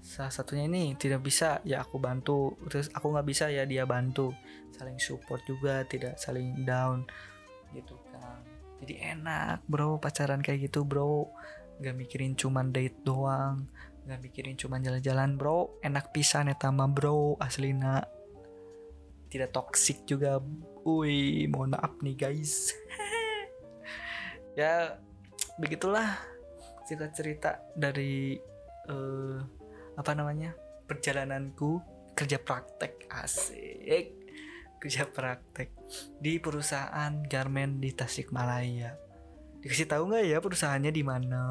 [0.00, 2.56] salah satunya ini tidak bisa ya aku bantu.
[2.68, 4.32] Terus aku nggak bisa ya dia bantu.
[4.74, 7.04] Saling support juga tidak saling down
[7.76, 8.40] gitu kan.
[8.80, 11.28] Jadi enak bro pacaran kayak gitu bro.
[11.80, 13.68] Nggak mikirin cuman date doang
[14.10, 15.76] nggak mikirin cuma jalan-jalan bro.
[15.84, 18.02] Enak pisan ya tama bro aslina.
[19.30, 20.42] Tidak toksik juga.
[20.82, 22.72] Wih, mohon maaf nih guys.
[24.58, 24.98] Ya
[25.62, 26.18] begitulah
[26.82, 28.34] cerita cerita dari
[28.90, 29.38] uh,
[30.00, 30.56] apa namanya?
[30.88, 31.84] Perjalananku
[32.16, 33.04] kerja praktek.
[33.12, 34.16] Asik.
[34.80, 35.76] Kerja praktek.
[36.16, 38.96] Di perusahaan garment di Tasikmalaya.
[39.60, 41.44] Dikasih tahu nggak ya perusahaannya di mana?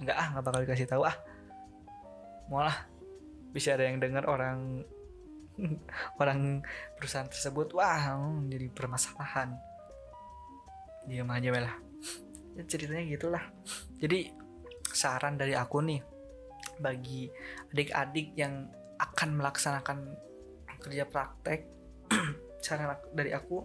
[0.00, 1.16] Nggak ah nggak bakal dikasih tahu ah.
[2.48, 2.88] Malah
[3.52, 4.80] bisa ada yang dengar orang
[6.20, 6.64] orang
[6.96, 7.76] perusahaan tersebut.
[7.76, 8.16] Wah
[8.48, 9.52] jadi permasalahan.
[11.04, 11.76] Diam aja lah
[12.56, 13.44] ya, ceritanya gitulah.
[14.00, 14.32] Jadi
[14.88, 16.13] saran dari aku nih
[16.78, 17.30] bagi
[17.72, 19.98] adik-adik yang akan melaksanakan
[20.80, 21.66] kerja praktek
[22.64, 23.64] saran dari aku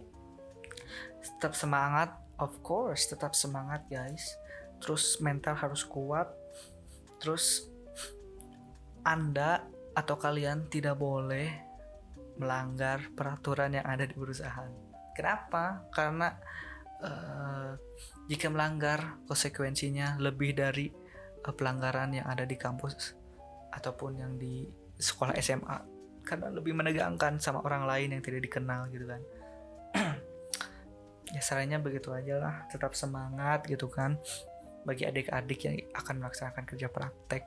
[1.20, 4.39] tetap semangat of course tetap semangat guys
[4.80, 6.32] terus mental harus kuat
[7.20, 7.68] terus
[9.03, 11.70] anda atau kalian tidak boleh
[12.39, 14.72] melanggar peraturan yang ada di perusahaan.
[15.12, 15.84] Kenapa?
[15.91, 16.32] Karena
[17.03, 17.76] uh,
[18.32, 20.88] jika melanggar konsekuensinya lebih dari
[21.43, 23.15] pelanggaran yang ada di kampus
[23.73, 24.67] ataupun yang di
[24.99, 25.77] sekolah SMA
[26.27, 29.21] karena lebih menegangkan sama orang lain yang tidak dikenal gitu kan.
[31.35, 34.19] ya sarannya begitu aja lah, tetap semangat gitu kan
[34.83, 37.43] bagi adik-adik yang akan melaksanakan kerja praktek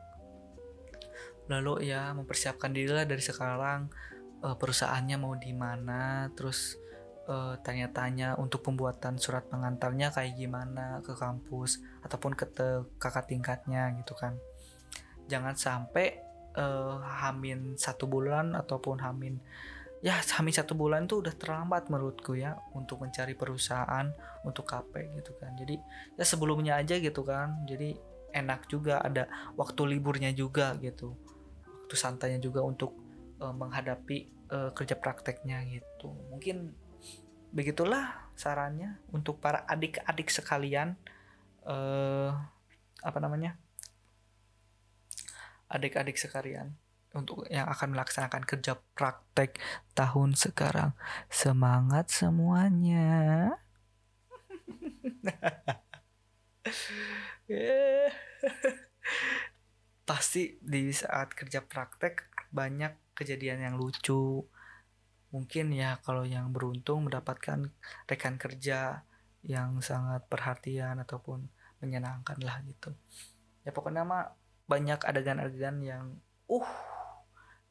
[1.51, 3.91] lalu ya mempersiapkan diri lah dari sekarang
[4.47, 6.79] uh, perusahaannya mau di mana terus
[7.29, 12.47] eh, tanya-tanya untuk pembuatan surat pengantarnya kayak gimana ke kampus ataupun ke
[12.99, 14.39] kakak tingkatnya gitu kan.
[15.31, 19.41] Jangan sampai uh, hamin satu bulan ataupun hamin
[20.03, 24.11] ya hamin satu bulan tuh udah terlambat menurutku ya untuk mencari perusahaan
[24.43, 25.55] untuk KP gitu kan.
[25.55, 25.79] Jadi
[26.19, 27.63] ya sebelumnya aja gitu kan.
[27.71, 27.95] Jadi
[28.35, 31.15] enak juga ada waktu liburnya juga gitu.
[31.87, 32.99] Waktu santainya juga untuk
[33.39, 36.11] uh, menghadapi uh, kerja prakteknya gitu.
[36.35, 36.75] Mungkin
[37.53, 40.97] begitulah sarannya untuk para adik-adik sekalian
[41.69, 42.33] uh,
[43.05, 43.61] apa namanya
[45.69, 46.77] adik-adik sekalian
[47.13, 49.61] untuk yang akan melaksanakan kerja praktek
[49.93, 50.97] tahun sekarang.
[51.29, 53.53] Semangat semuanya.
[60.09, 64.49] Pasti di saat kerja praktek banyak kejadian yang lucu
[65.33, 67.73] mungkin ya kalau yang beruntung mendapatkan
[68.05, 69.03] rekan kerja
[69.43, 71.49] yang sangat perhatian ataupun
[71.83, 72.95] menyenangkan lah gitu.
[73.67, 74.37] Ya pokoknya mah
[74.71, 76.05] banyak adegan-adegan yang
[76.47, 76.71] uh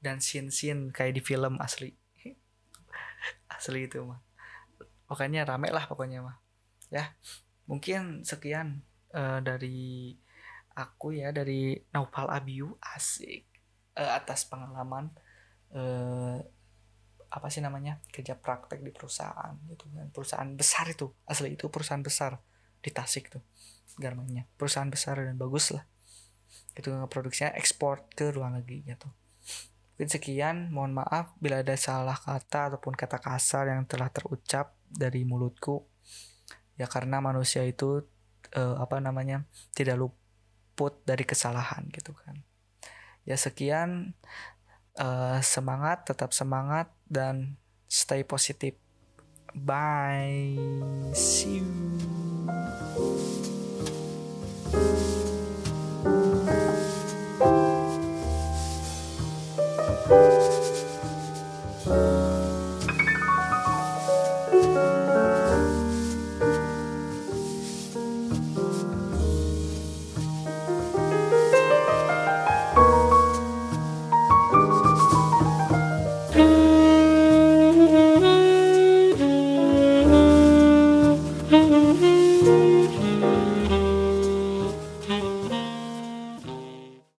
[0.03, 1.95] dan scene-scene kayak di film asli.
[3.55, 4.19] Asli itu mah.
[5.07, 6.37] Pokoknya rame lah pokoknya mah.
[6.91, 7.15] Ya
[7.69, 8.83] mungkin sekian
[9.15, 10.17] uh, dari
[10.75, 12.75] aku ya dari Naufal Abiu.
[12.81, 13.47] Asik
[13.95, 15.13] uh, atas pengalaman
[15.71, 16.41] uh,
[17.31, 20.11] apa sih namanya kerja praktek di perusahaan gitu kan.
[20.11, 22.35] Perusahaan besar itu asli itu perusahaan besar
[22.83, 23.43] di Tasik tuh
[23.95, 24.51] garmennya.
[24.59, 25.87] Perusahaan besar dan bagus lah.
[26.75, 29.07] Itu produksinya ekspor ke luar negeri gitu.
[29.95, 35.23] Mungkin sekian mohon maaf bila ada salah kata ataupun kata kasar yang telah terucap dari
[35.23, 35.87] mulutku.
[36.75, 38.03] Ya karena manusia itu
[38.57, 42.43] uh, apa namanya tidak luput dari kesalahan gitu kan.
[43.23, 44.17] Ya sekian
[44.97, 47.59] uh, semangat tetap semangat dan
[47.91, 48.79] stay positif.
[49.51, 50.55] Bye.
[51.11, 51.91] See you.